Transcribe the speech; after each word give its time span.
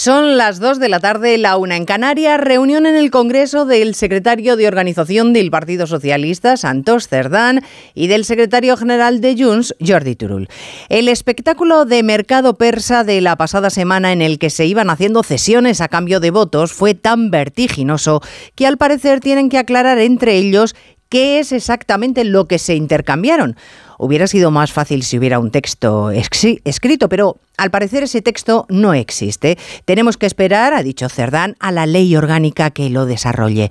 Son 0.00 0.36
las 0.36 0.60
2 0.60 0.78
de 0.78 0.88
la 0.88 1.00
tarde, 1.00 1.36
la 1.38 1.56
una 1.56 1.74
en 1.74 1.84
Canarias, 1.84 2.40
reunión 2.40 2.86
en 2.86 2.94
el 2.94 3.10
Congreso 3.10 3.64
del 3.64 3.96
secretario 3.96 4.54
de 4.54 4.68
Organización 4.68 5.32
del 5.32 5.50
Partido 5.50 5.88
Socialista, 5.88 6.56
Santos 6.56 7.08
Cerdán, 7.08 7.64
y 7.94 8.06
del 8.06 8.24
secretario 8.24 8.76
general 8.76 9.20
de 9.20 9.34
Junts, 9.36 9.74
Jordi 9.84 10.14
Turul. 10.14 10.46
El 10.88 11.08
espectáculo 11.08 11.84
de 11.84 12.04
mercado 12.04 12.56
persa 12.56 13.02
de 13.02 13.20
la 13.20 13.34
pasada 13.34 13.70
semana 13.70 14.12
en 14.12 14.22
el 14.22 14.38
que 14.38 14.50
se 14.50 14.66
iban 14.66 14.88
haciendo 14.88 15.24
cesiones 15.24 15.80
a 15.80 15.88
cambio 15.88 16.20
de 16.20 16.30
votos 16.30 16.72
fue 16.72 16.94
tan 16.94 17.32
vertiginoso 17.32 18.20
que 18.54 18.68
al 18.68 18.76
parecer 18.76 19.18
tienen 19.18 19.48
que 19.48 19.58
aclarar 19.58 19.98
entre 19.98 20.36
ellos 20.36 20.76
qué 21.08 21.38
es 21.38 21.52
exactamente 21.52 22.24
lo 22.24 22.46
que 22.46 22.58
se 22.58 22.74
intercambiaron. 22.74 23.56
Hubiera 23.98 24.26
sido 24.26 24.50
más 24.50 24.72
fácil 24.72 25.02
si 25.02 25.18
hubiera 25.18 25.40
un 25.40 25.50
texto 25.50 26.10
escrito, 26.10 27.08
pero 27.08 27.38
al 27.56 27.70
parecer 27.70 28.04
ese 28.04 28.22
texto 28.22 28.66
no 28.68 28.94
existe. 28.94 29.58
Tenemos 29.84 30.16
que 30.16 30.26
esperar, 30.26 30.72
ha 30.72 30.82
dicho 30.82 31.08
Cerdán, 31.08 31.56
a 31.58 31.72
la 31.72 31.86
ley 31.86 32.14
orgánica 32.14 32.70
que 32.70 32.90
lo 32.90 33.06
desarrolle. 33.06 33.70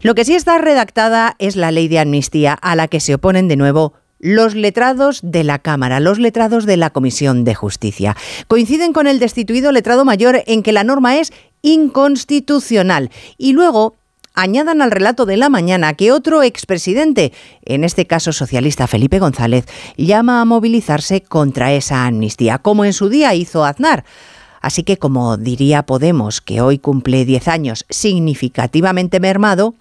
Lo 0.00 0.14
que 0.14 0.24
sí 0.24 0.34
está 0.34 0.58
redactada 0.58 1.34
es 1.38 1.56
la 1.56 1.72
ley 1.72 1.88
de 1.88 1.98
amnistía 1.98 2.52
a 2.52 2.76
la 2.76 2.86
que 2.86 3.00
se 3.00 3.14
oponen 3.14 3.48
de 3.48 3.56
nuevo 3.56 3.94
los 4.20 4.54
letrados 4.54 5.20
de 5.22 5.44
la 5.44 5.58
Cámara, 5.58 6.00
los 6.00 6.18
letrados 6.18 6.64
de 6.64 6.76
la 6.76 6.90
Comisión 6.90 7.44
de 7.44 7.54
Justicia. 7.54 8.16
Coinciden 8.46 8.92
con 8.92 9.06
el 9.06 9.18
destituido 9.18 9.72
letrado 9.72 10.04
mayor 10.04 10.42
en 10.46 10.62
que 10.62 10.72
la 10.72 10.84
norma 10.84 11.18
es 11.18 11.32
inconstitucional. 11.60 13.10
Y 13.36 13.52
luego 13.52 13.96
añadan 14.34 14.82
al 14.82 14.90
relato 14.90 15.24
de 15.24 15.36
la 15.36 15.48
mañana 15.48 15.94
que 15.94 16.12
otro 16.12 16.42
expresidente, 16.42 17.32
en 17.64 17.84
este 17.84 18.06
caso 18.06 18.32
socialista 18.32 18.86
Felipe 18.86 19.18
González, 19.18 19.66
llama 19.96 20.40
a 20.40 20.44
movilizarse 20.44 21.22
contra 21.22 21.72
esa 21.72 22.06
amnistía, 22.06 22.58
como 22.58 22.84
en 22.84 22.92
su 22.92 23.08
día 23.08 23.34
hizo 23.34 23.64
Aznar. 23.64 24.04
Así 24.60 24.82
que, 24.82 24.96
como 24.96 25.36
diría 25.36 25.84
Podemos, 25.84 26.40
que 26.40 26.60
hoy 26.60 26.78
cumple 26.78 27.24
10 27.24 27.48
años 27.48 27.86
significativamente 27.88 29.20
mermado, 29.20 29.74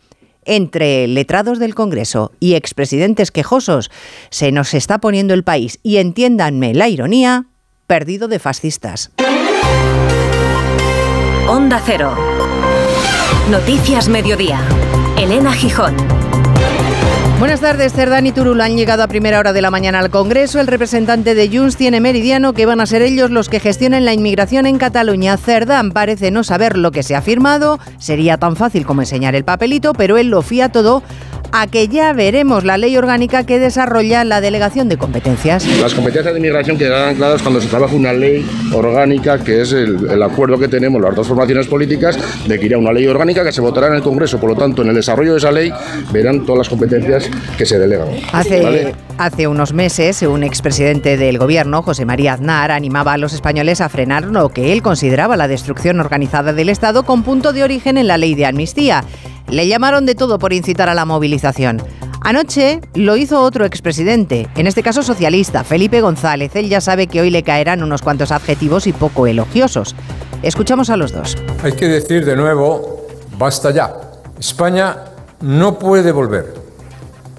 entre 0.45 1.07
letrados 1.07 1.57
del 1.57 1.73
Congreso 1.73 2.33
y 2.41 2.55
expresidentes 2.55 3.31
quejosos 3.31 3.89
se 4.29 4.51
nos 4.51 4.73
está 4.73 4.99
poniendo 4.99 5.33
el 5.33 5.43
país, 5.43 5.79
y 5.83 5.97
entiéndanme 5.97 6.73
la 6.73 6.89
ironía, 6.89 7.45
perdido 7.87 8.27
de 8.27 8.39
fascistas. 8.39 9.11
Onda 11.47 11.81
Cero. 11.85 12.13
Noticias 13.51 14.07
Mediodía. 14.07 14.61
Elena 15.17 15.51
Gijón. 15.51 15.93
Buenas 17.39 17.59
tardes, 17.59 17.91
Cerdán 17.91 18.25
y 18.25 18.31
Turul 18.31 18.61
han 18.61 18.77
llegado 18.77 19.03
a 19.03 19.07
primera 19.07 19.37
hora 19.37 19.51
de 19.51 19.61
la 19.61 19.69
mañana 19.69 19.99
al 19.99 20.09
Congreso. 20.09 20.61
El 20.61 20.67
representante 20.67 21.35
de 21.35 21.49
Junts 21.49 21.75
tiene 21.75 21.99
meridiano 21.99 22.53
que 22.53 22.65
van 22.65 22.79
a 22.79 22.85
ser 22.85 23.01
ellos 23.01 23.31
los 23.31 23.49
que 23.49 23.59
gestionen 23.59 24.05
la 24.05 24.13
inmigración 24.13 24.65
en 24.65 24.77
Cataluña. 24.77 25.35
Cerdán 25.35 25.91
parece 25.91 26.31
no 26.31 26.45
saber 26.45 26.77
lo 26.77 26.91
que 26.91 27.03
se 27.03 27.17
ha 27.17 27.21
firmado, 27.21 27.79
sería 27.97 28.37
tan 28.37 28.55
fácil 28.55 28.85
como 28.85 29.01
enseñar 29.01 29.35
el 29.35 29.43
papelito, 29.43 29.93
pero 29.93 30.17
él 30.17 30.29
lo 30.29 30.41
fía 30.41 30.71
todo 30.71 31.03
a 31.51 31.67
que 31.67 31.87
ya 31.87 32.13
veremos 32.13 32.63
la 32.63 32.77
ley 32.77 32.97
orgánica 32.97 33.45
que 33.45 33.59
desarrolla 33.59 34.23
la 34.23 34.41
delegación 34.41 34.89
de 34.89 34.97
competencias. 34.97 35.65
Las 35.79 35.93
competencias 35.93 36.33
de 36.33 36.39
inmigración 36.39 36.77
quedarán 36.77 37.09
ancladas 37.09 37.41
cuando 37.41 37.61
se 37.61 37.67
trabaje 37.67 37.95
una 37.95 38.13
ley 38.13 38.45
orgánica, 38.73 39.37
que 39.43 39.61
es 39.61 39.71
el, 39.73 40.21
acuerdo 40.23 40.57
que 40.57 40.67
tenemos 40.67 41.01
las 41.01 41.15
dos 41.15 41.27
formaciones 41.27 41.67
políticas 41.67 42.17
de 42.47 42.59
que 42.59 42.65
irá 42.65 42.77
una 42.77 42.91
ley 42.91 43.07
orgánica 43.07 43.43
que 43.43 43.51
se 43.51 43.61
votará 43.61 43.87
en 43.87 43.95
el 43.95 44.01
Congreso. 44.01 44.39
Por 44.39 44.51
lo 44.51 44.55
tanto, 44.55 44.81
en 44.81 44.89
el 44.89 44.95
desarrollo 44.95 45.33
de 45.33 45.37
esa 45.37 45.51
ley 45.51 45.71
verán 46.11 46.45
todas 46.45 46.59
las 46.59 46.69
competencias 46.69 47.29
que 47.57 47.65
se 47.65 47.77
delegan. 47.77 48.07
Hace, 48.31 48.93
hace 49.17 49.47
unos 49.47 49.73
meses, 49.73 50.21
un 50.23 50.43
expresidente 50.43 51.17
del 51.17 51.37
gobierno, 51.37 51.81
José 51.81 52.05
María 52.05 52.33
Aznar, 52.33 52.71
animaba 52.71 53.13
a 53.13 53.17
los 53.17 53.33
españoles 53.33 53.81
a 53.81 53.89
frenar 53.89 54.25
lo 54.25 54.49
que 54.49 54.73
él 54.73 54.81
consideraba 54.81 55.37
la 55.37 55.47
destrucción 55.47 55.99
organizada 55.99 56.53
del 56.53 56.69
Estado 56.69 57.03
con 57.03 57.23
punto 57.23 57.53
de 57.53 57.63
origen 57.63 57.97
en 57.97 58.07
la 58.07 58.17
ley 58.17 58.35
de 58.35 58.45
amnistía. 58.45 59.03
Le 59.49 59.67
llamaron 59.67 60.05
de 60.05 60.15
todo 60.15 60.39
por 60.39 60.53
incitar 60.53 60.89
a 60.89 60.93
la 60.93 61.05
movilización. 61.05 61.81
Anoche 62.21 62.79
lo 62.95 63.17
hizo 63.17 63.41
otro 63.41 63.65
expresidente, 63.65 64.47
en 64.55 64.65
este 64.65 64.81
caso 64.81 65.03
socialista, 65.03 65.65
Felipe 65.65 65.99
González. 65.99 66.55
Él 66.55 66.69
ya 66.69 66.79
sabe 66.79 67.07
que 67.07 67.19
hoy 67.19 67.29
le 67.29 67.43
caerán 67.43 67.83
unos 67.83 68.01
cuantos 68.01 68.31
adjetivos 68.31 68.87
y 68.87 68.93
poco 68.93 69.27
elogiosos. 69.27 69.93
Escuchamos 70.41 70.89
a 70.89 70.95
los 70.95 71.11
dos. 71.11 71.37
Hay 71.63 71.73
que 71.73 71.87
decir 71.87 72.25
de 72.25 72.35
nuevo, 72.37 73.07
basta 73.37 73.71
ya. 73.71 73.93
España 74.39 74.97
no 75.41 75.77
puede 75.77 76.13
volver 76.13 76.53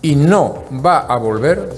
y 0.02 0.16
no 0.16 0.64
va 0.84 0.98
a 0.98 1.16
volver 1.16 1.70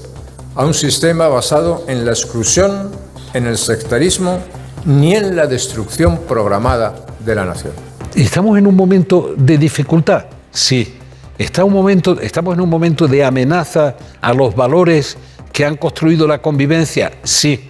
a 0.56 0.64
un 0.64 0.74
sistema 0.74 1.28
basado 1.28 1.84
en 1.86 2.04
la 2.04 2.10
exclusión, 2.10 2.90
en 3.34 3.46
el 3.46 3.56
sectarismo 3.56 4.40
ni 4.84 5.14
en 5.14 5.36
la 5.36 5.46
destrucción 5.46 6.18
programada 6.28 7.06
de 7.24 7.34
la 7.34 7.44
nación. 7.44 7.85
¿Estamos 8.16 8.56
en 8.56 8.66
un 8.66 8.74
momento 8.74 9.34
de 9.36 9.58
dificultad? 9.58 10.24
Sí. 10.50 10.94
¿Está 11.36 11.64
un 11.64 11.72
momento, 11.74 12.18
¿Estamos 12.18 12.54
en 12.54 12.62
un 12.62 12.70
momento 12.70 13.06
de 13.06 13.22
amenaza 13.22 13.94
a 14.22 14.32
los 14.32 14.56
valores 14.56 15.18
que 15.52 15.66
han 15.66 15.76
construido 15.76 16.26
la 16.26 16.40
convivencia? 16.40 17.12
Sí. 17.24 17.60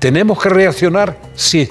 ¿Tenemos 0.00 0.42
que 0.42 0.48
reaccionar? 0.48 1.16
Sí. 1.36 1.68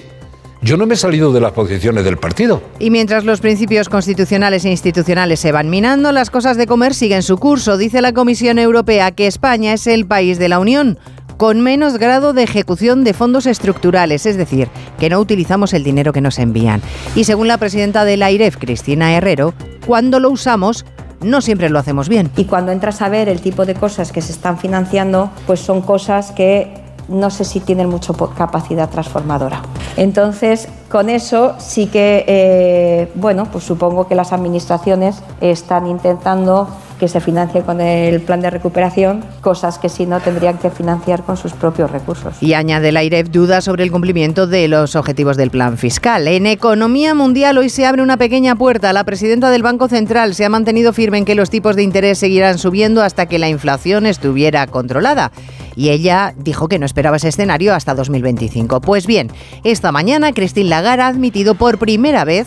Yo 0.62 0.78
no 0.78 0.86
me 0.86 0.94
he 0.94 0.98
salido 0.98 1.34
de 1.34 1.42
las 1.42 1.52
posiciones 1.52 2.06
del 2.06 2.18
partido. 2.18 2.62
Y 2.80 2.92
mientras 2.92 3.26
los 3.26 3.42
principios 3.42 3.90
constitucionales 3.90 4.64
e 4.64 4.70
institucionales 4.70 5.42
se 5.42 5.52
van 5.52 5.70
minando, 5.70 6.14
las 6.14 6.30
cosas 6.30 6.56
de 6.56 6.68
comer 6.68 6.94
siguen 6.94 7.24
su 7.24 7.40
curso. 7.40 7.78
Dice 7.78 8.00
la 8.02 8.14
Comisión 8.14 8.58
Europea 8.58 9.12
que 9.12 9.28
España 9.28 9.74
es 9.74 9.86
el 9.88 10.06
país 10.06 10.40
de 10.40 10.48
la 10.48 10.60
Unión 10.60 10.98
con 11.42 11.60
menos 11.60 11.98
grado 11.98 12.34
de 12.34 12.44
ejecución 12.44 13.04
de 13.04 13.16
fondos 13.16 13.48
estructurales, 13.48 14.28
es 14.28 14.38
decir, 14.38 14.70
que 15.00 15.10
no 15.10 15.18
utilizamos 15.18 15.74
el 15.74 15.84
dinero 15.84 16.14
que 16.14 16.22
nos 16.22 16.38
envían. 16.38 16.84
Y 17.16 17.24
según 17.24 17.48
la 17.48 17.58
presidenta 17.58 18.06
del 18.06 18.22
AIREF, 18.22 18.58
Cristina 18.58 19.12
Herrero, 19.18 19.56
cuando 19.88 20.20
lo 20.20 20.30
usamos, 20.30 20.86
no 21.20 21.42
siempre 21.42 21.72
lo 21.72 21.80
hacemos 21.80 22.10
bien. 22.10 22.30
Y 22.38 22.46
cuando 22.46 22.72
entras 22.72 23.02
a 23.02 23.10
ver 23.10 23.28
el 23.28 23.42
tipo 23.42 23.66
de 23.66 23.74
cosas 23.74 24.12
que 24.12 24.22
se 24.22 24.34
están 24.34 24.60
financiando, 24.60 25.32
pues 25.48 25.62
son 25.62 25.82
cosas 25.82 26.32
que 26.32 26.76
no 27.08 27.32
sé 27.32 27.44
si 27.44 27.60
tienen 27.60 27.90
mucha 27.90 28.14
capacidad 28.38 28.88
transformadora. 28.92 29.64
Entonces, 29.98 30.68
con 30.92 31.10
eso 31.10 31.56
sí 31.58 31.88
que, 31.88 32.24
eh, 32.28 33.12
bueno, 33.16 33.48
pues 33.52 33.64
supongo 33.64 34.08
que 34.08 34.14
las 34.14 34.32
administraciones 34.32 35.24
están 35.42 35.88
intentando 35.88 36.68
que 37.02 37.08
se 37.08 37.20
financie 37.20 37.64
con 37.64 37.82
el 37.82 38.22
plan 38.22 38.42
de 38.42 38.52
recuperación, 38.52 39.26
cosas 39.42 39.80
que 39.80 39.90
si 39.90 40.06
no 40.06 40.20
tendrían 40.20 40.60
que 40.60 40.70
financiar 40.70 41.24
con 41.24 41.36
sus 41.36 41.52
propios 41.52 41.90
recursos. 41.90 42.36
Y 42.44 42.54
añade 42.54 42.92
la 42.92 43.04
IREF 43.04 43.32
dudas 43.32 43.64
sobre 43.64 43.84
el 43.84 43.92
cumplimiento 43.92 44.46
de 44.46 44.68
los 44.68 44.96
objetivos 44.96 45.36
del 45.36 45.50
plan 45.50 45.80
fiscal. 45.80 46.28
En 46.28 46.46
economía 46.46 47.16
mundial 47.16 47.58
hoy 47.58 47.70
se 47.70 47.88
abre 47.88 48.04
una 48.04 48.18
pequeña 48.18 48.56
puerta. 48.56 48.94
La 48.94 49.04
presidenta 49.04 49.50
del 49.50 49.64
Banco 49.64 49.88
Central 49.88 50.36
se 50.36 50.46
ha 50.46 50.50
mantenido 50.50 50.94
firme 50.94 51.18
en 51.18 51.26
que 51.26 51.34
los 51.34 51.50
tipos 51.50 51.76
de 51.76 51.82
interés 51.82 52.20
seguirán 52.20 52.60
subiendo 52.60 53.02
hasta 53.02 53.26
que 53.26 53.40
la 53.40 53.50
inflación 53.50 54.06
estuviera 54.06 54.68
controlada. 54.68 55.32
Y 55.76 55.90
ella 55.90 56.36
dijo 56.38 56.68
que 56.68 56.78
no 56.78 56.86
esperaba 56.86 57.18
ese 57.18 57.30
escenario 57.30 57.74
hasta 57.74 57.96
2025. 57.96 58.80
Pues 58.80 59.08
bien, 59.08 59.32
esta 59.64 59.92
mañana 59.92 60.34
Christine 60.34 60.70
Lagarde 60.70 61.02
ha 61.02 61.08
admitido 61.08 61.56
por 61.56 61.80
primera 61.80 62.26
vez 62.26 62.46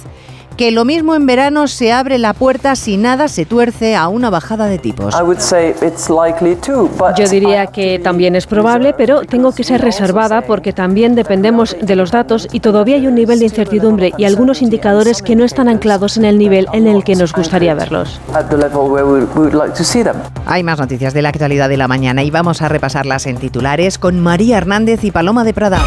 que 0.57 0.71
lo 0.71 0.85
mismo 0.85 1.15
en 1.15 1.27
verano 1.27 1.67
se 1.67 1.93
abre 1.93 2.19
la 2.19 2.33
puerta 2.33 2.77
si 2.77 2.97
nada 2.97 3.29
se 3.29 3.45
tuerce 3.45 3.97
a 3.97 4.09
una 4.09 4.31
bajada 4.31 4.67
de 4.67 4.79
tipos. 4.79 5.15
Yo 7.17 7.29
diría 7.29 7.67
que 7.67 7.99
también 7.99 8.37
es 8.37 8.47
probable, 8.47 8.95
pero 8.97 9.23
tengo 9.23 9.53
que 9.53 9.65
ser 9.65 9.81
reservada 9.81 10.43
porque 10.43 10.73
también 10.73 11.15
dependemos 11.15 11.77
de 11.81 11.97
los 11.97 12.11
datos 12.11 12.49
y 12.53 12.61
todavía 12.61 12.97
hay 12.97 13.07
un 13.07 13.15
nivel 13.15 13.39
de 13.39 13.47
incertidumbre 13.47 14.13
y 14.17 14.25
algunos 14.25 14.63
indicadores 14.63 15.23
que 15.23 15.37
no 15.37 15.45
están 15.45 15.69
anclados 15.69 16.17
en 16.17 16.25
el 16.25 16.39
nivel 16.39 16.67
en 16.73 16.87
el 16.87 17.05
que 17.05 17.15
nos 17.15 17.33
gustaría 17.33 17.75
verlos. 17.75 18.21
Hay 20.47 20.63
más 20.63 20.79
noticias 20.79 21.15
de 21.15 21.23
la 21.23 21.31
actualidad 21.31 21.69
de 21.69 21.77
la 21.77 21.89
mañana 21.89 22.23
y 22.23 22.31
vamos 22.31 22.63
a 22.63 22.69
repasarlas 22.69 23.27
en 23.27 23.37
titulares 23.37 23.99
con 23.99 24.21
María 24.21 24.59
Hernández 24.59 25.05
y 25.05 25.11
Paloma 25.11 25.45
de 25.45 25.55
Prada. 25.55 25.81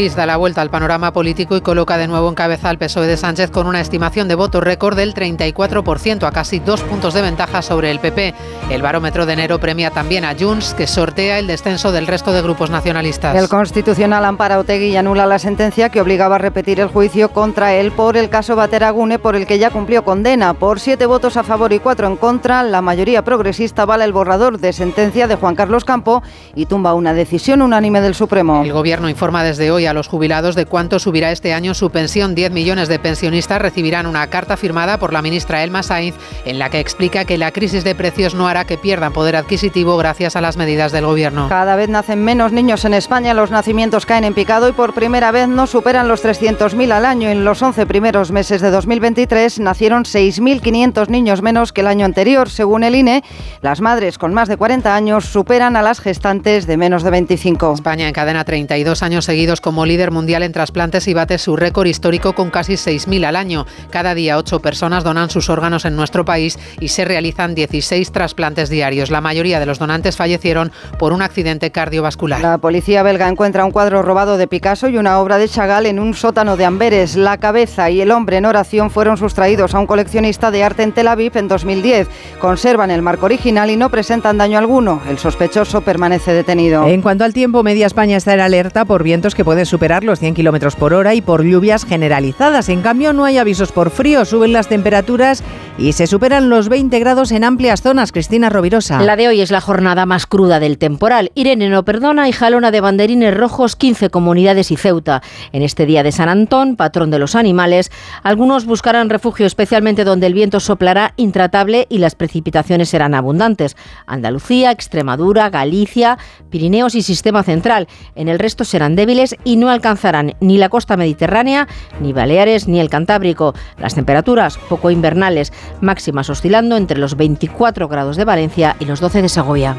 Da 0.00 0.24
la 0.24 0.38
vuelta 0.38 0.62
al 0.62 0.70
panorama 0.70 1.12
político 1.12 1.56
y 1.56 1.60
coloca 1.60 1.98
de 1.98 2.08
nuevo 2.08 2.28
en 2.30 2.34
cabeza 2.34 2.70
al 2.70 2.78
PSOE 2.78 3.06
de 3.06 3.18
Sánchez 3.18 3.50
con 3.50 3.66
una 3.66 3.82
estimación 3.82 4.28
de 4.28 4.34
voto 4.34 4.62
récord 4.62 4.96
del 4.96 5.12
34%, 5.12 6.26
a 6.26 6.32
casi 6.32 6.58
dos 6.58 6.80
puntos 6.80 7.12
de 7.12 7.20
ventaja 7.20 7.60
sobre 7.60 7.90
el 7.90 8.00
PP. 8.00 8.34
El 8.70 8.80
barómetro 8.80 9.26
de 9.26 9.34
enero 9.34 9.60
premia 9.60 9.90
también 9.90 10.24
a 10.24 10.34
Junts, 10.34 10.72
que 10.72 10.86
sortea 10.86 11.38
el 11.38 11.46
descenso 11.46 11.92
del 11.92 12.06
resto 12.06 12.32
de 12.32 12.40
grupos 12.40 12.70
nacionalistas. 12.70 13.36
El 13.36 13.50
Constitucional 13.50 14.24
ampara 14.24 14.58
Otegui 14.58 14.86
y 14.86 14.96
anula 14.96 15.26
la 15.26 15.38
sentencia 15.38 15.90
que 15.90 16.00
obligaba 16.00 16.36
a 16.36 16.38
repetir 16.38 16.80
el 16.80 16.88
juicio 16.88 17.28
contra 17.28 17.74
él 17.74 17.92
por 17.92 18.16
el 18.16 18.30
caso 18.30 18.56
Bateragune, 18.56 19.18
por 19.18 19.36
el 19.36 19.46
que 19.46 19.58
ya 19.58 19.70
cumplió 19.70 20.02
condena. 20.02 20.54
Por 20.54 20.80
siete 20.80 21.04
votos 21.04 21.36
a 21.36 21.42
favor 21.42 21.74
y 21.74 21.78
cuatro 21.78 22.06
en 22.06 22.16
contra, 22.16 22.62
la 22.62 22.80
mayoría 22.80 23.22
progresista 23.22 23.84
vale 23.84 24.04
el 24.04 24.14
borrador 24.14 24.58
de 24.58 24.72
sentencia 24.72 25.28
de 25.28 25.34
Juan 25.34 25.54
Carlos 25.54 25.84
Campo 25.84 26.22
y 26.54 26.64
tumba 26.64 26.94
una 26.94 27.12
decisión 27.12 27.60
unánime 27.60 28.00
del 28.00 28.14
Supremo. 28.14 28.62
El 28.64 28.72
Gobierno 28.72 29.08
informa 29.08 29.44
desde 29.44 29.60
de 29.60 29.70
hoy 29.70 29.86
a 29.86 29.89
los 29.92 30.08
jubilados 30.08 30.54
de 30.54 30.66
cuánto 30.66 30.98
subirá 30.98 31.32
este 31.32 31.52
año 31.52 31.74
su 31.74 31.90
pensión. 31.90 32.34
10 32.34 32.52
millones 32.52 32.88
de 32.88 32.98
pensionistas 32.98 33.60
recibirán 33.60 34.06
una 34.06 34.26
carta 34.28 34.56
firmada 34.56 34.98
por 34.98 35.12
la 35.12 35.22
ministra 35.22 35.62
Elma 35.62 35.82
Sainz 35.82 36.16
en 36.44 36.58
la 36.58 36.70
que 36.70 36.80
explica 36.80 37.24
que 37.24 37.38
la 37.38 37.52
crisis 37.52 37.84
de 37.84 37.94
precios 37.94 38.34
no 38.34 38.48
hará 38.48 38.64
que 38.64 38.78
pierdan 38.78 39.12
poder 39.12 39.36
adquisitivo 39.36 39.96
gracias 39.96 40.36
a 40.36 40.40
las 40.40 40.56
medidas 40.56 40.92
del 40.92 41.06
gobierno. 41.06 41.48
Cada 41.48 41.76
vez 41.76 41.88
nacen 41.88 42.22
menos 42.24 42.52
niños 42.52 42.84
en 42.84 42.94
España, 42.94 43.34
los 43.34 43.50
nacimientos 43.50 44.06
caen 44.06 44.24
en 44.24 44.34
picado 44.34 44.68
y 44.68 44.72
por 44.72 44.94
primera 44.94 45.30
vez 45.30 45.48
no 45.48 45.66
superan 45.66 46.08
los 46.08 46.24
300.000 46.24 46.92
al 46.92 47.04
año. 47.04 47.28
En 47.28 47.44
los 47.44 47.62
11 47.62 47.86
primeros 47.86 48.30
meses 48.30 48.60
de 48.60 48.70
2023 48.70 49.60
nacieron 49.60 50.04
6.500 50.04 51.08
niños 51.08 51.42
menos 51.42 51.72
que 51.72 51.80
el 51.80 51.86
año 51.86 52.04
anterior. 52.04 52.48
Según 52.50 52.84
el 52.84 52.94
INE, 52.94 53.22
las 53.62 53.80
madres 53.80 54.18
con 54.18 54.34
más 54.34 54.48
de 54.48 54.56
40 54.56 54.94
años 54.94 55.24
superan 55.24 55.76
a 55.76 55.82
las 55.82 56.00
gestantes 56.00 56.66
de 56.66 56.76
menos 56.76 57.02
de 57.02 57.10
25. 57.10 57.74
España 57.74 58.08
encadena 58.08 58.44
32 58.44 59.02
años 59.02 59.24
seguidos 59.24 59.60
como 59.70 59.86
líder 59.86 60.10
mundial 60.10 60.42
en 60.42 60.50
trasplantes 60.50 61.06
y 61.06 61.14
bate 61.14 61.38
su 61.38 61.54
récord 61.54 61.86
histórico 61.86 62.32
con 62.32 62.50
casi 62.50 62.72
6.000 62.72 63.24
al 63.24 63.36
año. 63.36 63.66
Cada 63.90 64.16
día 64.16 64.36
8 64.36 64.58
personas 64.58 65.04
donan 65.04 65.30
sus 65.30 65.48
órganos 65.48 65.84
en 65.84 65.94
nuestro 65.94 66.24
país 66.24 66.58
y 66.80 66.88
se 66.88 67.04
realizan 67.04 67.54
16 67.54 68.10
trasplantes 68.10 68.68
diarios. 68.68 69.12
La 69.12 69.20
mayoría 69.20 69.60
de 69.60 69.66
los 69.66 69.78
donantes 69.78 70.16
fallecieron 70.16 70.72
por 70.98 71.12
un 71.12 71.22
accidente 71.22 71.70
cardiovascular. 71.70 72.40
La 72.40 72.58
policía 72.58 73.04
belga 73.04 73.28
encuentra 73.28 73.64
un 73.64 73.70
cuadro 73.70 74.02
robado 74.02 74.38
de 74.38 74.48
Picasso 74.48 74.88
y 74.88 74.96
una 74.96 75.20
obra 75.20 75.38
de 75.38 75.48
Chagall 75.48 75.86
en 75.86 76.00
un 76.00 76.14
sótano 76.14 76.56
de 76.56 76.64
Amberes. 76.64 77.14
La 77.14 77.38
cabeza 77.38 77.90
y 77.90 78.00
el 78.00 78.10
hombre 78.10 78.38
en 78.38 78.46
oración 78.46 78.90
fueron 78.90 79.18
sustraídos 79.18 79.76
a 79.76 79.78
un 79.78 79.86
coleccionista 79.86 80.50
de 80.50 80.64
arte 80.64 80.82
en 80.82 80.90
Tel 80.90 81.06
Aviv 81.06 81.36
en 81.36 81.46
2010. 81.46 82.08
Conservan 82.40 82.90
el 82.90 83.02
marco 83.02 83.26
original 83.26 83.70
y 83.70 83.76
no 83.76 83.88
presentan 83.88 84.36
daño 84.36 84.58
alguno. 84.58 85.00
El 85.08 85.18
sospechoso 85.18 85.82
permanece 85.82 86.32
detenido. 86.32 86.88
En 86.88 87.02
cuanto 87.02 87.22
al 87.22 87.32
tiempo, 87.32 87.62
media 87.62 87.86
España 87.86 88.16
está 88.16 88.34
en 88.34 88.40
alerta 88.40 88.84
por 88.84 89.04
vientos 89.04 89.36
que 89.36 89.44
pueden 89.44 89.59
superar 89.64 90.04
los 90.04 90.18
100 90.18 90.34
kilómetros 90.34 90.76
por 90.76 90.94
hora 90.94 91.14
y 91.14 91.20
por 91.20 91.44
lluvias 91.44 91.84
generalizadas. 91.84 92.68
En 92.68 92.82
cambio, 92.82 93.12
no 93.12 93.24
hay 93.24 93.38
avisos 93.38 93.72
por 93.72 93.90
frío, 93.90 94.24
suben 94.24 94.52
las 94.52 94.68
temperaturas 94.68 95.42
y 95.78 95.92
se 95.92 96.06
superan 96.06 96.50
los 96.50 96.68
20 96.68 96.98
grados 96.98 97.32
en 97.32 97.44
amplias 97.44 97.82
zonas. 97.82 98.12
Cristina 98.12 98.50
Rovirosa. 98.50 99.00
La 99.02 99.16
de 99.16 99.28
hoy 99.28 99.40
es 99.40 99.50
la 99.50 99.60
jornada 99.60 100.06
más 100.06 100.26
cruda 100.26 100.60
del 100.60 100.78
temporal. 100.78 101.32
Irene 101.34 101.68
no 101.68 101.84
perdona 101.84 102.28
y 102.28 102.32
jalona 102.32 102.70
de 102.70 102.80
banderines 102.80 103.36
rojos 103.36 103.76
15 103.76 104.10
comunidades 104.10 104.70
y 104.70 104.76
Ceuta. 104.76 105.22
En 105.52 105.62
este 105.62 105.86
día 105.86 106.02
de 106.02 106.12
San 106.12 106.28
Antón, 106.28 106.76
patrón 106.76 107.10
de 107.10 107.18
los 107.18 107.34
animales, 107.34 107.90
algunos 108.22 108.66
buscarán 108.66 109.10
refugio 109.10 109.46
especialmente 109.46 110.04
donde 110.04 110.26
el 110.26 110.34
viento 110.34 110.60
soplará 110.60 111.14
intratable 111.16 111.86
y 111.88 111.98
las 111.98 112.14
precipitaciones 112.14 112.88
serán 112.88 113.14
abundantes. 113.14 113.76
Andalucía, 114.06 114.70
Extremadura, 114.70 115.50
Galicia, 115.50 116.18
Pirineos 116.50 116.94
y 116.94 117.02
Sistema 117.02 117.42
Central. 117.42 117.88
En 118.14 118.28
el 118.28 118.38
resto 118.38 118.64
serán 118.64 118.96
débiles 118.96 119.36
y 119.44 119.49
no 119.56 119.70
alcanzarán 119.70 120.34
ni 120.40 120.58
la 120.58 120.68
costa 120.68 120.96
mediterránea, 120.96 121.68
ni 122.00 122.12
Baleares, 122.12 122.68
ni 122.68 122.80
el 122.80 122.90
Cantábrico. 122.90 123.54
Las 123.78 123.94
temperaturas 123.94 124.58
poco 124.68 124.90
invernales, 124.90 125.52
máximas 125.80 126.30
oscilando 126.30 126.76
entre 126.76 126.98
los 126.98 127.16
24 127.16 127.88
grados 127.88 128.16
de 128.16 128.24
Valencia 128.24 128.76
y 128.80 128.84
los 128.84 129.00
12 129.00 129.22
de 129.22 129.28
Segovia. 129.28 129.76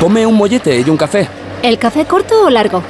Tome 0.00 0.26
un 0.26 0.36
mollete 0.36 0.80
y 0.80 0.90
un 0.90 0.96
café. 0.96 1.28
¿El 1.62 1.78
café 1.78 2.04
corto 2.04 2.46
o 2.46 2.50
largo? 2.50 2.82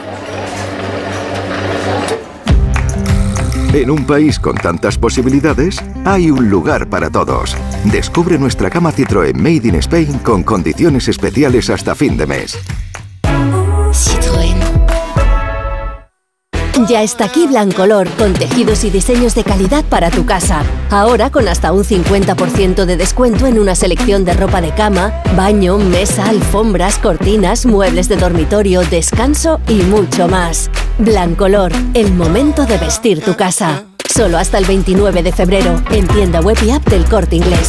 En 3.75 3.91
un 3.91 4.07
país 4.07 4.39
con 4.39 4.55
tantas 4.55 4.97
posibilidades, 4.97 5.83
hay 6.05 6.31
un 6.31 6.49
lugar 6.49 6.89
para 6.89 7.11
todos. 7.11 7.57
Descubre 7.83 8.39
nuestra 8.39 8.71
cama 8.71 8.93
Citroën 8.93 9.35
Made 9.35 9.67
in 9.67 9.75
Spain 9.75 10.21
con 10.21 10.45
condiciones 10.45 11.09
especiales 11.09 11.69
hasta 11.71 11.97
fin 11.97 12.17
de 12.17 12.25
mes. 12.25 12.57
Citroën. 13.91 14.55
Ya 16.89 17.03
está 17.03 17.25
aquí 17.25 17.49
Blancolor, 17.49 18.09
con 18.11 18.33
tejidos 18.35 18.85
y 18.85 18.91
diseños 18.91 19.35
de 19.35 19.43
calidad 19.43 19.85
para 19.87 20.09
tu 20.09 20.25
casa. 20.25 20.63
Ahora 20.91 21.31
con 21.31 21.49
hasta 21.49 21.73
un 21.73 21.83
50% 21.83 22.85
de 22.85 22.97
descuento 22.97 23.49
en 23.49 23.59
una 23.59 23.75
selección 23.75 24.25
de 24.25 24.35
ropa 24.35 24.61
de 24.61 24.73
cama, 24.73 25.13
baño, 25.37 25.79
mesa, 25.79 26.29
alfombras, 26.29 26.99
cortinas, 26.99 27.67
muebles 27.67 28.09
de 28.09 28.19
dormitorio, 28.19 28.83
descanso 28.83 29.61
y 29.67 29.83
mucho 29.83 30.29
más. 30.29 30.71
Blancolor, 30.99 31.73
el 31.95 32.15
momento 32.15 32.67
de 32.67 32.79
vestir 32.79 33.21
tu 33.21 33.35
casa. 33.35 33.85
Solo 34.09 34.39
hasta 34.39 34.59
el 34.59 34.65
29 34.65 35.25
de 35.25 35.33
febrero, 35.33 35.83
en 35.91 36.07
tienda 36.07 36.41
web 36.41 36.57
y 36.65 36.71
app 36.71 36.87
del 36.87 37.05
corte 37.07 37.35
inglés. 37.35 37.69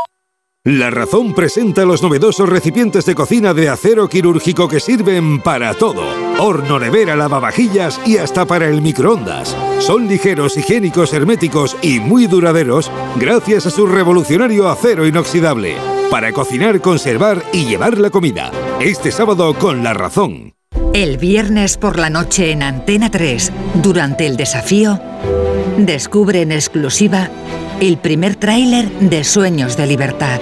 La 0.63 0.91
Razón 0.91 1.33
presenta 1.33 1.85
los 1.85 2.03
novedosos 2.03 2.47
recipientes 2.47 3.03
de 3.07 3.15
cocina 3.15 3.51
de 3.55 3.67
acero 3.67 4.07
quirúrgico 4.07 4.67
que 4.67 4.79
sirven 4.79 5.41
para 5.41 5.73
todo. 5.73 6.03
Horno, 6.37 6.77
nevera, 6.77 7.15
lavavajillas 7.15 7.99
y 8.05 8.17
hasta 8.17 8.45
para 8.45 8.67
el 8.67 8.79
microondas. 8.83 9.57
Son 9.79 10.07
ligeros, 10.07 10.55
higiénicos, 10.57 11.13
herméticos 11.13 11.75
y 11.81 11.99
muy 11.99 12.27
duraderos 12.27 12.91
gracias 13.15 13.65
a 13.65 13.71
su 13.71 13.87
revolucionario 13.87 14.69
acero 14.69 15.07
inoxidable. 15.07 15.77
Para 16.11 16.31
cocinar, 16.31 16.79
conservar 16.79 17.41
y 17.51 17.65
llevar 17.65 17.97
la 17.97 18.11
comida. 18.11 18.51
Este 18.79 19.11
sábado 19.11 19.55
con 19.55 19.83
La 19.83 19.95
Razón. 19.95 20.53
El 20.93 21.17
viernes 21.17 21.77
por 21.77 21.97
la 21.97 22.11
noche 22.11 22.51
en 22.51 22.61
Antena 22.61 23.09
3, 23.09 23.51
durante 23.81 24.27
el 24.27 24.37
desafío, 24.37 25.01
descubre 25.77 26.43
en 26.43 26.51
exclusiva 26.51 27.31
el 27.81 27.97
primer 27.97 28.35
tráiler 28.35 28.87
de 28.99 29.23
Sueños 29.23 29.75
de 29.75 29.87
Libertad. 29.87 30.39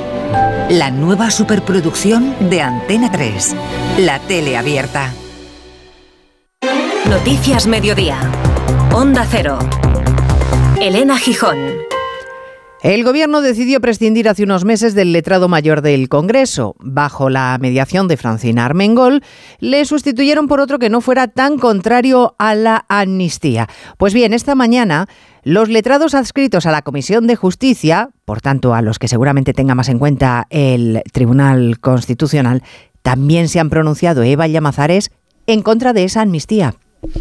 La 0.69 0.91
nueva 0.91 1.31
superproducción 1.31 2.36
de 2.50 2.62
Antena 2.62 3.09
3, 3.09 3.56
la 4.00 4.19
tele 4.19 4.57
abierta. 4.57 5.13
Noticias 7.06 7.65
Mediodía. 7.65 8.19
Onda 8.94 9.25
Cero. 9.31 9.57
Elena 10.81 11.18
Gijón. 11.18 11.57
El 12.81 13.04
Gobierno 13.04 13.42
decidió 13.42 13.81
prescindir 13.81 14.30
hace 14.30 14.44
unos 14.44 14.64
meses 14.64 14.96
del 14.96 15.12
letrado 15.12 15.50
mayor 15.50 15.81
del 15.81 16.08
Congreso. 16.08 16.78
Bajo 16.80 17.30
la 17.30 17.58
mediación 17.60 18.08
de 18.08 18.16
Francina 18.16 18.66
Armengol, 18.66 19.22
le 19.60 19.84
sustituyeron 19.84 20.48
por 20.48 20.62
otro 20.62 20.80
que 20.80 20.90
no 20.90 21.02
fuera 21.02 21.28
tan 21.28 21.58
contrario 21.58 22.36
a 22.40 22.56
la 22.56 22.86
amnistía. 22.88 23.68
Pues 23.98 24.14
bien, 24.14 24.31
esta 24.31 24.56
mañana 24.56 25.08
los 25.44 25.68
letrados 25.68 26.14
adscritos 26.16 26.66
a 26.66 26.72
la 26.72 26.81
Comisión 26.81 27.28
de 27.28 27.36
Justicia, 27.36 28.12
por 28.24 28.40
tanto 28.40 28.74
a 28.74 28.81
los 28.81 28.98
que 28.98 29.09
seguramente 29.09 29.52
tenga 29.52 29.76
más 29.76 29.90
en 29.90 30.00
cuenta 30.00 30.48
el 30.50 31.02
Tribunal 31.12 31.81
Constitucional, 31.81 32.64
también 33.02 33.50
se 33.50 33.59
han 33.59 33.69
pronunciado 33.69 34.24
Eva 34.24 34.48
Llamazares 34.48 35.12
en 35.48 35.64
contra 35.64 35.92
de 35.92 36.06
esa 36.06 36.21
amnistía. 36.21 36.76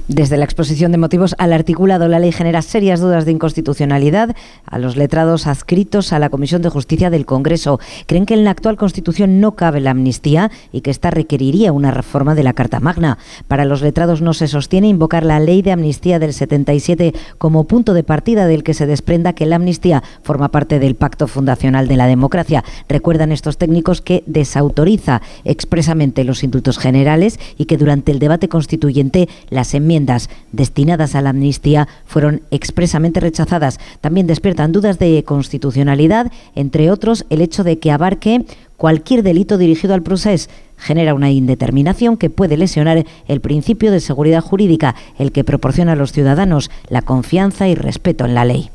Desde 0.09 0.37
la 0.37 0.45
exposición 0.45 0.91
de 0.91 0.99
motivos 0.99 1.37
al 1.39 1.53
articulado, 1.53 2.09
la 2.09 2.19
ley 2.19 2.33
genera 2.33 2.63
serias 2.63 2.99
dudas 2.99 3.25
de 3.25 3.31
inconstitucionalidad 3.31 4.35
a 4.67 4.79
los 4.79 4.97
letrados 4.97 5.47
adscritos 5.47 6.13
a 6.13 6.19
la 6.19 6.31
Comisión 6.31 6.63
de 6.63 6.69
Justicia 6.69 7.11
del 7.11 7.27
Congreso. 7.27 7.79
Creen 8.07 8.27
que 8.27 8.35
en 8.35 8.43
la 8.43 8.51
actual 8.51 8.77
Constitución 8.77 9.41
no 9.41 9.53
cabe 9.53 9.81
la 9.81 9.93
amnistía 9.93 10.51
y 10.73 10.81
que 10.81 10.91
esta 10.91 11.11
requeriría 11.11 11.73
una 11.73 11.93
reforma 11.93 12.35
de 12.35 12.43
la 12.43 12.55
Carta 12.55 12.81
Magna. 12.81 13.19
Para 13.47 13.65
los 13.65 13.81
letrados 13.81 14.21
no 14.21 14.35
se 14.35 14.49
sostiene 14.49 14.89
invocar 14.89 15.25
la 15.25 15.39
ley 15.39 15.63
de 15.63 15.73
amnistía 15.73 16.19
del 16.19 16.33
77 16.33 17.15
como 17.39 17.65
punto 17.65 17.95
de 17.95 18.03
partida 18.03 18.47
del 18.47 18.65
que 18.65 18.75
se 18.75 18.87
desprenda 18.87 19.35
que 19.35 19.47
la 19.47 19.57
amnistía 19.57 20.03
forma 20.23 20.51
parte 20.51 20.81
del 20.81 20.97
pacto 20.97 21.29
fundacional 21.29 21.87
de 21.87 21.97
la 21.97 22.09
democracia. 22.09 22.65
Recuerdan 22.89 23.31
estos 23.31 23.59
técnicos 23.59 24.01
que 24.01 24.25
desautoriza 24.27 25.23
expresamente 25.45 26.25
los 26.25 26.43
indultos 26.43 26.79
generales 26.79 27.39
y 27.57 27.67
que 27.67 27.77
durante 27.77 28.11
el 28.11 28.19
debate 28.19 28.49
constituyente 28.49 29.29
las 29.51 29.68
enmiendas 29.75 30.31
destinadas 30.53 31.15
a 31.15 31.23
la 31.23 31.31
amnistía 31.31 31.89
fueron 32.07 32.43
expresamente 32.51 33.21
rechazadas. 33.21 33.79
También 34.01 34.27
despiertan 34.27 34.73
dudas 34.73 34.99
de 34.99 35.23
constitucionalidad, 35.25 36.31
entre 36.55 36.91
otros 36.91 37.27
el 37.31 37.41
hecho 37.41 37.65
de 37.65 37.79
que 37.79 37.91
abarque 37.91 38.45
cualquier 38.77 39.23
delito 39.23 39.59
dirigido 39.59 39.95
al 39.95 40.03
proceso 40.03 40.49
genera 40.79 41.15
una 41.15 41.31
indeterminación 41.31 42.17
que 42.17 42.31
puede 42.31 42.57
lesionar 42.57 43.05
el 43.27 43.41
principio 43.41 43.91
de 43.91 44.01
seguridad 44.01 44.41
jurídica, 44.41 44.95
el 45.19 45.33
que 45.33 45.45
proporciona 45.45 45.93
a 45.93 45.97
los 45.97 46.13
ciudadanos 46.13 46.71
la 46.89 47.03
confianza 47.03 47.69
y 47.69 47.75
respeto 47.75 48.25
en 48.25 48.35
la 48.35 48.45
ley. 48.45 48.71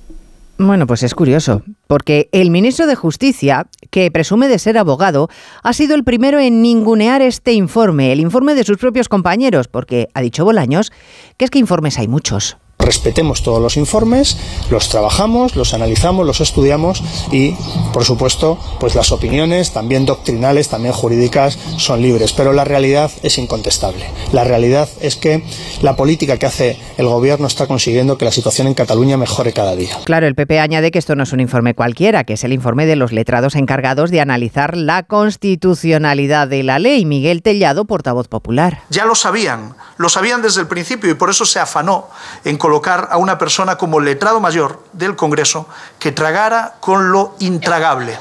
Bueno, 0.65 0.87
pues 0.87 1.03
es 1.03 1.13
curioso, 1.13 1.61
porque 1.87 2.29
el 2.31 2.49
ministro 2.49 2.87
de 2.87 2.95
Justicia, 2.95 3.67
que 3.89 4.09
presume 4.11 4.47
de 4.47 4.57
ser 4.59 4.77
abogado, 4.77 5.27
ha 5.61 5.73
sido 5.73 5.93
el 5.93 6.05
primero 6.05 6.39
en 6.39 6.61
ningunear 6.61 7.21
este 7.21 7.51
informe, 7.51 8.13
el 8.13 8.21
informe 8.21 8.55
de 8.55 8.63
sus 8.63 8.77
propios 8.77 9.09
compañeros, 9.09 9.67
porque 9.67 10.07
ha 10.13 10.21
dicho 10.21 10.45
Bolaños 10.45 10.93
que 11.35 11.43
es 11.43 11.51
que 11.51 11.59
informes 11.59 11.99
hay 11.99 12.07
muchos. 12.07 12.57
Respetemos 12.83 13.41
todos 13.41 13.61
los 13.61 13.77
informes, 13.77 14.37
los 14.69 14.89
trabajamos, 14.89 15.55
los 15.55 15.73
analizamos, 15.73 16.25
los 16.25 16.41
estudiamos 16.41 17.01
y, 17.31 17.55
por 17.93 18.03
supuesto, 18.03 18.59
pues 18.79 18.93
las 18.95 19.11
opiniones, 19.11 19.71
también 19.71 20.05
doctrinales, 20.05 20.69
también 20.69 20.93
jurídicas, 20.93 21.57
son 21.77 22.01
libres. 22.01 22.33
Pero 22.33 22.53
la 22.53 22.65
realidad 22.65 23.11
es 23.23 23.37
incontestable. 23.37 24.05
La 24.31 24.43
realidad 24.43 24.89
es 25.01 25.15
que 25.15 25.43
la 25.81 25.95
política 25.95 26.37
que 26.37 26.45
hace 26.45 26.77
el 26.97 27.07
gobierno 27.07 27.47
está 27.47 27.67
consiguiendo 27.67 28.17
que 28.17 28.25
la 28.25 28.31
situación 28.31 28.67
en 28.67 28.73
Cataluña 28.73 29.17
mejore 29.17 29.53
cada 29.53 29.75
día. 29.75 29.97
Claro, 30.03 30.27
el 30.27 30.35
PP 30.35 30.59
añade 30.59 30.91
que 30.91 30.99
esto 30.99 31.15
no 31.15 31.23
es 31.23 31.31
un 31.31 31.39
informe 31.39 31.73
cualquiera, 31.73 32.23
que 32.23 32.33
es 32.33 32.43
el 32.43 32.53
informe 32.53 32.85
de 32.85 32.95
los 32.95 33.11
letrados 33.11 33.55
encargados 33.55 34.11
de 34.11 34.21
analizar 34.21 34.75
la 34.75 35.03
constitucionalidad 35.03 36.47
de 36.47 36.63
la 36.63 36.79
ley. 36.79 37.05
Miguel 37.05 37.41
Tellado, 37.41 37.85
portavoz 37.85 38.27
popular. 38.27 38.81
Ya 38.89 39.05
lo 39.05 39.15
sabían, 39.15 39.75
lo 39.97 40.09
sabían 40.09 40.41
desde 40.41 40.61
el 40.61 40.67
principio 40.67 41.09
y 41.09 41.13
por 41.13 41.29
eso 41.29 41.45
se 41.45 41.59
afanó 41.59 42.09
en 42.43 42.57
colocar 42.57 42.72
a 43.09 43.17
una 43.17 43.37
persona 43.37 43.77
como 43.77 43.99
letrado 43.99 44.39
mayor 44.39 44.83
del 44.93 45.15
Congreso 45.15 45.67
que 45.99 46.11
tragara 46.11 46.75
con 46.79 47.11
lo 47.11 47.35
intragable. 47.39 48.19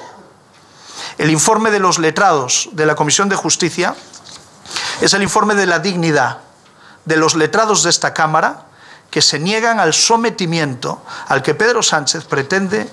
El 1.18 1.30
informe 1.30 1.70
de 1.70 1.78
los 1.78 1.98
letrados 1.98 2.68
de 2.72 2.86
la 2.86 2.94
Comisión 2.94 3.28
de 3.28 3.36
Justicia 3.36 3.94
es 5.00 5.12
el 5.14 5.22
informe 5.22 5.54
de 5.54 5.66
la 5.66 5.78
dignidad 5.78 6.38
de 7.04 7.16
los 7.16 7.34
letrados 7.34 7.82
de 7.82 7.90
esta 7.90 8.14
Cámara 8.14 8.66
que 9.10 9.20
se 9.20 9.38
niegan 9.38 9.78
al 9.78 9.92
sometimiento 9.92 11.02
al 11.28 11.42
que 11.42 11.54
Pedro 11.54 11.82
Sánchez 11.82 12.24
pretende 12.24 12.88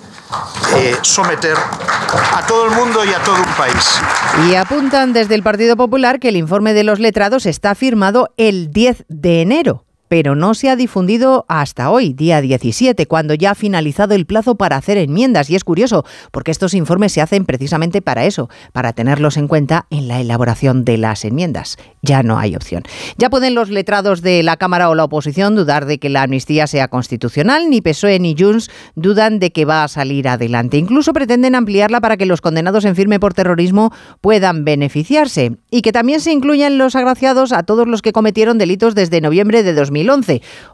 eh, 0.76 0.98
someter 1.02 1.56
a 1.56 2.46
todo 2.46 2.66
el 2.66 2.72
mundo 2.72 3.06
y 3.06 3.14
a 3.14 3.24
todo 3.24 3.38
un 3.38 3.54
país. 3.56 4.00
Y 4.48 4.56
apuntan 4.56 5.14
desde 5.14 5.36
el 5.36 5.44
Partido 5.44 5.78
Popular 5.78 6.20
que 6.20 6.30
el 6.30 6.36
informe 6.36 6.74
de 6.74 6.84
los 6.84 7.00
letrados 7.00 7.46
está 7.46 7.74
firmado 7.74 8.34
el 8.36 8.72
10 8.72 9.06
de 9.08 9.42
enero 9.42 9.86
pero 10.10 10.36
no 10.36 10.56
se 10.56 10.70
ha 10.70 10.76
difundido 10.76 11.46
hasta 11.48 11.90
hoy, 11.92 12.14
día 12.14 12.42
17, 12.42 13.06
cuando 13.06 13.36
ya 13.36 13.52
ha 13.52 13.56
finalizado 13.56 14.16
el 14.16 14.26
plazo 14.26 14.56
para 14.56 14.76
hacer 14.76 14.98
enmiendas. 14.98 15.50
Y 15.50 15.56
es 15.56 15.64
curioso, 15.64 16.04
porque 16.32 16.52
estos 16.52 16.74
informes 16.74 17.14
se 17.14 17.22
hacen 17.22 17.46
precisamente 17.46 18.02
para 18.02 18.26
eso, 18.26 18.50
para 18.74 18.92
tenerlos 18.92 19.38
en 19.38 19.48
cuenta 19.48 19.86
en 19.92 20.08
la 20.08 20.20
elaboración 20.20 20.84
de 20.84 20.98
las 20.98 21.24
enmiendas. 21.24 21.78
Ya 22.02 22.24
no 22.24 22.40
hay 22.40 22.56
opción. 22.56 22.84
Ya 23.18 23.30
pueden 23.30 23.54
los 23.56 23.70
letrados 23.70 24.22
de 24.22 24.42
la 24.42 24.58
Cámara 24.58 24.90
o 24.90 24.96
la 24.96 25.04
oposición 25.04 25.56
dudar 25.56 25.86
de 25.86 26.00
que 26.00 26.10
la 26.10 26.24
amnistía 26.24 26.66
sea 26.66 26.88
constitucional, 26.88 27.70
ni 27.70 27.82
PSOE 27.82 28.20
ni 28.20 28.36
Junts 28.38 28.72
dudan 28.96 29.40
de 29.40 29.52
que 29.52 29.66
va 29.66 29.84
a 29.84 29.88
salir 29.88 30.28
adelante. 30.28 30.78
Incluso 30.78 31.14
pretenden 31.14 31.54
ampliarla 31.54 32.02
para 32.02 32.18
que 32.18 32.26
los 32.26 32.42
condenados 32.42 32.84
en 32.86 32.96
firme 32.96 33.20
por 33.20 33.36
terrorismo 33.36 33.94
puedan 34.22 34.66
beneficiarse 34.66 35.58
y 35.70 35.84
que 35.84 35.92
también 35.92 36.20
se 36.20 36.32
incluyan 36.32 36.80
los 36.80 36.96
agraciados 36.96 37.52
a 37.52 37.62
todos 37.62 37.88
los 37.88 38.02
que 38.02 38.12
cometieron 38.12 38.58
delitos 38.58 38.96
desde 38.96 39.22
noviembre 39.22 39.62
de 39.62 39.74
2000 39.74 39.99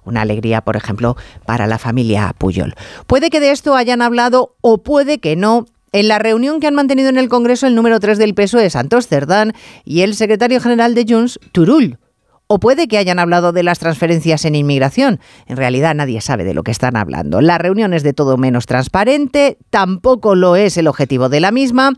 una 0.03 0.21
alegría, 0.21 0.61
por 0.61 0.75
ejemplo, 0.75 1.15
para 1.45 1.67
la 1.67 1.77
familia 1.77 2.33
Puyol. 2.37 2.75
Puede 3.07 3.29
que 3.29 3.39
de 3.39 3.51
esto 3.51 3.75
hayan 3.75 4.01
hablado 4.01 4.55
o 4.61 4.79
puede 4.79 5.19
que 5.19 5.35
no 5.35 5.65
en 5.91 6.09
la 6.09 6.19
reunión 6.19 6.59
que 6.59 6.67
han 6.67 6.75
mantenido 6.75 7.07
en 7.07 7.17
el 7.17 7.29
Congreso 7.29 7.67
el 7.67 7.75
número 7.75 8.01
3 8.01 8.17
del 8.17 8.33
PSOE, 8.33 8.69
Santos 8.69 9.07
Cerdán, 9.07 9.53
y 9.85 10.01
el 10.01 10.13
secretario 10.13 10.59
general 10.59 10.93
de 10.93 11.05
Junts, 11.07 11.39
Turull. 11.53 11.99
O 12.47 12.59
puede 12.59 12.87
que 12.87 12.97
hayan 12.97 13.17
hablado 13.17 13.53
de 13.53 13.63
las 13.63 13.79
transferencias 13.79 14.45
en 14.45 14.55
inmigración. 14.55 15.19
En 15.47 15.57
realidad 15.57 15.95
nadie 15.95 16.21
sabe 16.21 16.43
de 16.43 16.53
lo 16.53 16.63
que 16.63 16.71
están 16.71 16.95
hablando. 16.95 17.41
La 17.41 17.57
reunión 17.57 17.93
es 17.93 18.03
de 18.03 18.13
todo 18.13 18.37
menos 18.37 18.65
transparente, 18.65 19.57
tampoco 19.69 20.35
lo 20.35 20.55
es 20.55 20.77
el 20.77 20.87
objetivo 20.87 21.29
de 21.29 21.39
la 21.39 21.51
misma. 21.51 21.93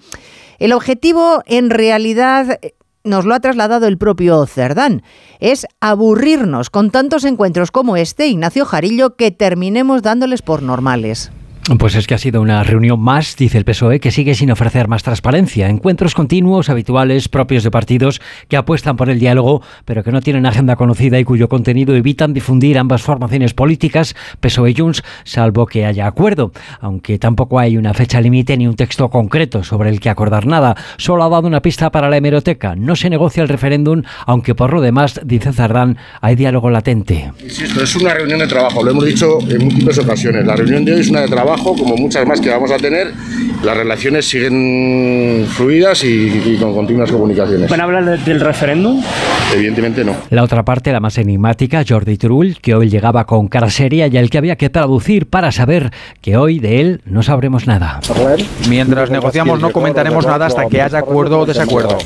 El 0.59 0.73
objetivo 0.73 1.41
en 1.45 1.69
realidad 1.69 2.59
nos 3.07 3.25
lo 3.25 3.33
ha 3.33 3.39
trasladado 3.39 3.87
el 3.87 3.97
propio 3.97 4.45
Cerdán. 4.45 5.01
Es 5.39 5.65
aburrirnos 5.79 6.69
con 6.69 6.91
tantos 6.91 7.23
encuentros 7.23 7.71
como 7.71 7.97
este, 7.97 8.27
Ignacio 8.27 8.65
Jarillo, 8.65 9.15
que 9.15 9.31
terminemos 9.31 10.01
dándoles 10.01 10.41
por 10.41 10.61
normales. 10.61 11.31
Pues 11.75 11.95
es 11.95 12.07
que 12.07 12.15
ha 12.15 12.17
sido 12.17 12.41
una 12.41 12.63
reunión 12.63 12.97
más, 13.01 13.35
dice 13.35 13.57
el 13.57 13.65
PSOE, 13.65 13.99
que 13.99 14.09
sigue 14.09 14.35
sin 14.35 14.49
ofrecer 14.51 14.87
más 14.87 15.03
transparencia. 15.03 15.67
Encuentros 15.67 16.15
continuos, 16.15 16.69
habituales, 16.69 17.27
propios 17.27 17.63
de 17.63 17.71
partidos 17.71 18.21
que 18.47 18.55
apuestan 18.55 18.95
por 18.95 19.09
el 19.09 19.19
diálogo, 19.19 19.61
pero 19.83 20.01
que 20.01 20.13
no 20.13 20.21
tienen 20.21 20.45
agenda 20.45 20.77
conocida 20.77 21.19
y 21.19 21.25
cuyo 21.25 21.49
contenido 21.49 21.93
evitan 21.93 22.33
difundir 22.33 22.79
ambas 22.79 23.01
formaciones 23.01 23.53
políticas, 23.53 24.15
PSOE 24.39 24.71
y 24.71 24.75
Junts, 24.75 25.03
salvo 25.25 25.65
que 25.65 25.85
haya 25.85 26.07
acuerdo. 26.07 26.53
Aunque 26.79 27.19
tampoco 27.19 27.59
hay 27.59 27.75
una 27.75 27.93
fecha 27.93 28.21
límite 28.21 28.55
ni 28.55 28.65
un 28.65 28.77
texto 28.77 29.09
concreto 29.09 29.61
sobre 29.65 29.89
el 29.89 29.99
que 29.99 30.09
acordar 30.09 30.45
nada. 30.45 30.73
Solo 30.95 31.25
ha 31.25 31.29
dado 31.29 31.47
una 31.47 31.61
pista 31.61 31.91
para 31.91 32.09
la 32.09 32.15
hemeroteca. 32.15 32.75
No 32.77 32.95
se 32.95 33.09
negocia 33.09 33.43
el 33.43 33.49
referéndum, 33.49 34.03
aunque 34.25 34.55
por 34.55 34.71
lo 34.71 34.79
demás, 34.79 35.19
dice 35.25 35.51
Zardán, 35.51 35.97
hay 36.21 36.35
diálogo 36.35 36.69
latente. 36.69 37.33
Insisto, 37.43 37.83
es 37.83 37.93
una 37.97 38.13
reunión 38.13 38.39
de 38.39 38.47
trabajo, 38.47 38.81
lo 38.81 38.91
hemos 38.91 39.05
dicho 39.05 39.39
en 39.49 39.65
múltiples 39.65 39.97
ocasiones. 39.97 40.45
La 40.45 40.55
reunión 40.55 40.85
de 40.85 40.93
hoy 40.93 41.01
es 41.01 41.09
una 41.09 41.21
de 41.21 41.27
trabajo 41.27 41.56
como 41.63 41.95
muchas 41.95 42.25
más 42.25 42.41
que 42.41 42.49
vamos 42.49 42.71
a 42.71 42.77
tener, 42.77 43.13
las 43.63 43.77
relaciones 43.77 44.27
siguen 44.29 45.45
fluidas 45.49 46.03
y, 46.03 46.57
con 46.59 46.73
continuas 46.73 47.11
comunicaciones. 47.11 47.69
¿Van 47.69 47.81
a 47.81 47.83
hablar 47.83 48.19
del 48.19 48.39
referéndum? 48.39 49.01
Evidentemente 49.53 50.03
no. 50.03 50.15
La 50.29 50.43
otra 50.43 50.63
parte, 50.63 50.91
la 50.91 50.99
más 50.99 51.17
enigmática, 51.17 51.83
Jordi 51.87 52.17
Turull, 52.17 52.59
que 52.61 52.75
hoy 52.75 52.89
llegaba 52.89 53.25
con 53.25 53.47
cara 53.47 53.69
seria 53.69 54.07
y 54.07 54.17
al 54.17 54.29
que 54.29 54.37
había 54.37 54.55
que 54.55 54.69
traducir 54.69 55.27
para 55.27 55.51
saber 55.51 55.91
que 56.21 56.37
hoy 56.37 56.59
de 56.59 56.81
él 56.81 57.01
no 57.05 57.23
sabremos 57.23 57.67
nada. 57.67 57.99
Mientras 58.69 59.09
negociamos 59.09 59.59
no 59.59 59.71
comentaremos 59.71 60.25
nada 60.25 60.45
hasta 60.45 60.67
que 60.67 60.81
haya 60.81 60.99
acuerdo 60.99 61.39
o 61.39 61.45
desacuerdo. 61.45 61.97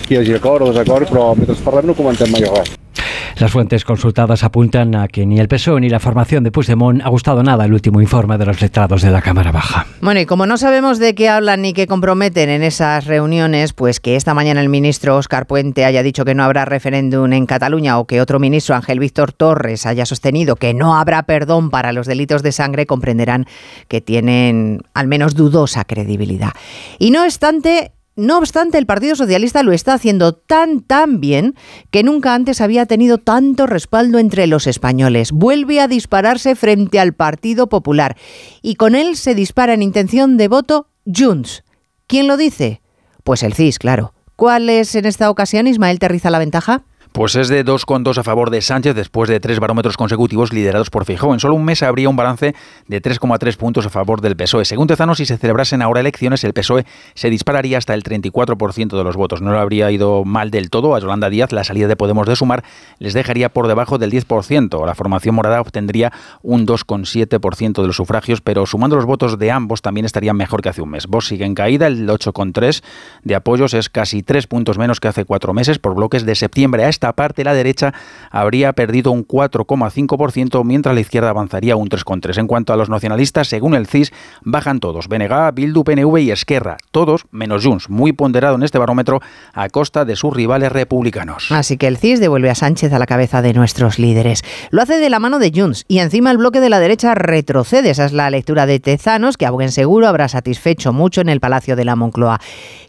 Las 3.38 3.51
fuentes 3.51 3.85
consultadas 3.85 4.43
apuntan 4.43 4.95
a 4.95 5.07
que 5.07 5.25
ni 5.25 5.39
el 5.39 5.47
PSOE 5.47 5.81
ni 5.81 5.89
la 5.89 6.00
formación 6.00 6.43
de 6.43 6.51
Puigdemont 6.51 7.01
ha 7.01 7.09
gustado 7.09 7.43
nada 7.43 7.65
el 7.65 7.73
último 7.73 8.01
informe 8.01 8.38
de 8.38 8.45
los 8.45 8.61
letrados 8.61 9.01
de 9.01 9.11
la 9.11 9.21
Cámara 9.21 9.51
Baja. 9.51 9.85
Bueno, 10.01 10.19
y 10.19 10.25
como 10.25 10.45
no 10.45 10.57
sabemos 10.57 11.00
de 11.00 11.15
qué 11.15 11.29
hablan 11.29 11.61
ni 11.61 11.73
qué 11.73 11.88
comprometen 11.88 12.50
en 12.50 12.63
esas 12.63 13.05
reuniones, 13.05 13.73
pues 13.73 14.00
que 14.00 14.15
esta 14.15 14.33
mañana 14.33 14.61
el 14.61 14.69
ministro 14.69 15.17
Óscar 15.17 15.47
Puente 15.47 15.85
haya 15.85 16.03
dicho 16.03 16.25
que 16.25 16.35
no 16.35 16.43
habrá 16.43 16.65
referéndum 16.65 17.31
en 17.33 17.45
Cataluña 17.45 18.00
o 18.00 18.05
que 18.05 18.21
otro 18.21 18.39
ministro, 18.39 18.75
Ángel 18.75 19.00
Víctor 19.00 19.31
Torres, 19.33 19.85
haya 19.85 20.05
sostenido 20.05 20.55
que 20.55 20.73
no 20.73 20.95
habrá 20.95 21.23
perdón 21.23 21.69
para 21.69 21.93
los 21.93 22.07
delitos 22.07 22.43
de 22.43 22.51
sangre, 22.51 22.85
comprenderán 22.85 23.45
que 23.88 24.01
tienen 24.01 24.81
al 24.93 25.07
menos 25.07 25.35
dudosa 25.35 25.85
credibilidad. 25.85 26.51
Y 27.00 27.11
no 27.11 27.23
obstante, 27.23 27.91
no 28.21 28.37
obstante, 28.37 28.77
el 28.77 28.85
Partido 28.85 29.15
Socialista 29.15 29.63
lo 29.63 29.71
está 29.71 29.93
haciendo 29.93 30.33
tan, 30.33 30.81
tan 30.81 31.19
bien 31.19 31.55
que 31.89 32.03
nunca 32.03 32.35
antes 32.35 32.61
había 32.61 32.85
tenido 32.85 33.17
tanto 33.17 33.65
respaldo 33.65 34.19
entre 34.19 34.45
los 34.45 34.67
españoles. 34.67 35.31
Vuelve 35.31 35.81
a 35.81 35.87
dispararse 35.87 36.55
frente 36.55 36.99
al 36.99 37.13
Partido 37.13 37.67
Popular 37.67 38.15
y 38.61 38.75
con 38.75 38.93
él 38.93 39.17
se 39.17 39.33
dispara 39.33 39.73
en 39.73 39.81
intención 39.81 40.37
de 40.37 40.47
voto 40.47 40.87
Junts. 41.05 41.63
¿Quién 42.05 42.27
lo 42.27 42.37
dice? 42.37 42.81
Pues 43.23 43.41
el 43.41 43.53
CIS, 43.53 43.79
claro. 43.79 44.13
¿Cuál 44.35 44.69
es 44.69 44.93
en 44.95 45.05
esta 45.05 45.29
ocasión, 45.29 45.65
Ismael 45.65 45.97
Terriza, 45.97 46.29
la 46.29 46.39
ventaja? 46.39 46.83
Pues 47.11 47.35
es 47.35 47.49
de 47.49 47.65
2,2 47.65 48.17
a 48.17 48.23
favor 48.23 48.49
de 48.51 48.61
Sánchez 48.61 48.95
después 48.95 49.29
de 49.29 49.41
tres 49.41 49.59
barómetros 49.59 49.97
consecutivos 49.97 50.53
liderados 50.53 50.89
por 50.89 51.03
Fijó. 51.03 51.33
En 51.33 51.41
solo 51.41 51.55
un 51.55 51.65
mes 51.65 51.83
habría 51.83 52.07
un 52.07 52.15
balance 52.15 52.55
de 52.87 53.01
3,3 53.01 53.57
puntos 53.57 53.85
a 53.85 53.89
favor 53.89 54.21
del 54.21 54.37
PSOE. 54.37 54.63
Según 54.63 54.87
Tezano, 54.87 55.13
si 55.13 55.25
se 55.25 55.37
celebrasen 55.37 55.81
ahora 55.81 55.99
elecciones, 55.99 56.45
el 56.45 56.53
PSOE 56.53 56.85
se 57.13 57.29
dispararía 57.29 57.77
hasta 57.77 57.95
el 57.95 58.03
34% 58.03 58.97
de 58.97 59.03
los 59.03 59.17
votos. 59.17 59.41
No 59.41 59.51
le 59.51 59.59
habría 59.59 59.91
ido 59.91 60.23
mal 60.23 60.51
del 60.51 60.69
todo 60.69 60.95
a 60.95 60.99
Yolanda 60.99 61.29
Díaz. 61.29 61.51
La 61.51 61.65
salida 61.65 61.89
de 61.89 61.97
Podemos 61.97 62.27
de 62.27 62.37
Sumar 62.37 62.63
les 62.97 63.13
dejaría 63.13 63.49
por 63.49 63.67
debajo 63.67 63.97
del 63.97 64.09
10%. 64.09 64.85
La 64.85 64.95
formación 64.95 65.35
morada 65.35 65.59
obtendría 65.59 66.13
un 66.43 66.65
2,7% 66.65 67.81
de 67.81 67.87
los 67.87 67.97
sufragios, 67.97 68.39
pero 68.39 68.65
sumando 68.65 68.95
los 68.95 69.05
votos 69.05 69.37
de 69.37 69.51
ambos 69.51 69.81
también 69.81 70.05
estarían 70.05 70.37
mejor 70.37 70.61
que 70.61 70.69
hace 70.69 70.81
un 70.81 70.91
mes. 70.91 71.07
Vox 71.07 71.27
sigue 71.27 71.43
en 71.43 71.55
caída, 71.55 71.87
el 71.87 72.07
8,3 72.07 72.81
de 73.25 73.35
apoyos 73.35 73.73
es 73.73 73.89
casi 73.89 74.23
tres 74.23 74.47
puntos 74.47 74.77
menos 74.77 75.01
que 75.01 75.09
hace 75.09 75.25
cuatro 75.25 75.53
meses 75.53 75.77
por 75.77 75.93
bloques 75.93 76.25
de 76.25 76.35
septiembre 76.35 76.85
a 76.85 76.89
este 76.89 77.00
esta 77.01 77.13
parte 77.13 77.43
la 77.43 77.55
derecha 77.55 77.96
habría 78.29 78.74
perdido 78.74 79.10
un 79.12 79.25
4,5%, 79.25 80.63
mientras 80.63 80.93
la 80.93 81.01
izquierda 81.01 81.31
avanzaría 81.31 81.75
un 81.75 81.89
3,3%. 81.89 82.38
En 82.38 82.46
cuanto 82.46 82.74
a 82.74 82.77
los 82.77 82.89
nacionalistas, 82.89 83.48
según 83.48 83.74
el 83.74 83.88
CIS, 83.88 84.13
bajan 84.43 84.79
todos, 84.79 85.08
BNG, 85.08 85.51
Bildu, 85.51 85.84
PNV 85.84 86.20
y 86.20 86.29
Esquerra, 86.29 86.77
todos 86.91 87.25
menos 87.31 87.65
Junts, 87.65 87.89
muy 87.89 88.13
ponderado 88.13 88.53
en 88.53 88.62
este 88.62 88.77
barómetro 88.77 89.20
a 89.53 89.67
costa 89.70 90.05
de 90.05 90.15
sus 90.15 90.31
rivales 90.31 90.72
republicanos. 90.72 91.51
Así 91.51 91.75
que 91.77 91.88
el 91.88 91.98
CIS 91.98 92.20
devuelve 92.20 92.51
a 92.51 92.55
Sánchez 92.55 92.93
a 92.93 93.00
la 93.00 93.08
cabeza 93.08 93.41
de 93.41 93.53
nuestros 93.53 93.98
líderes. 93.98 94.43
Lo 94.70 94.84
hace 94.84 94.98
de 94.98 95.10
la 95.10 95.17
mano 95.17 95.39
de 95.39 95.51
Junts 95.55 95.86
y 95.88 96.00
encima 96.00 96.29
el 96.29 96.38
bloque 96.38 96.60
de 96.60 96.70
la 96.70 96.79
derecha 96.79 97.15
retrocede. 97.15 97.89
Esa 97.89 98.05
es 98.05 98.13
la 98.13 98.29
lectura 98.29 98.67
de 98.67 98.79
Tezanos, 98.79 99.38
que 99.38 99.48
a 99.48 99.51
buen 99.51 99.72
seguro 99.72 100.08
habrá 100.08 100.27
satisfecho 100.27 100.93
mucho 100.93 101.22
en 101.22 101.29
el 101.29 101.39
Palacio 101.39 101.75
de 101.75 101.86
la 101.86 101.96
Moncloa. 101.96 102.39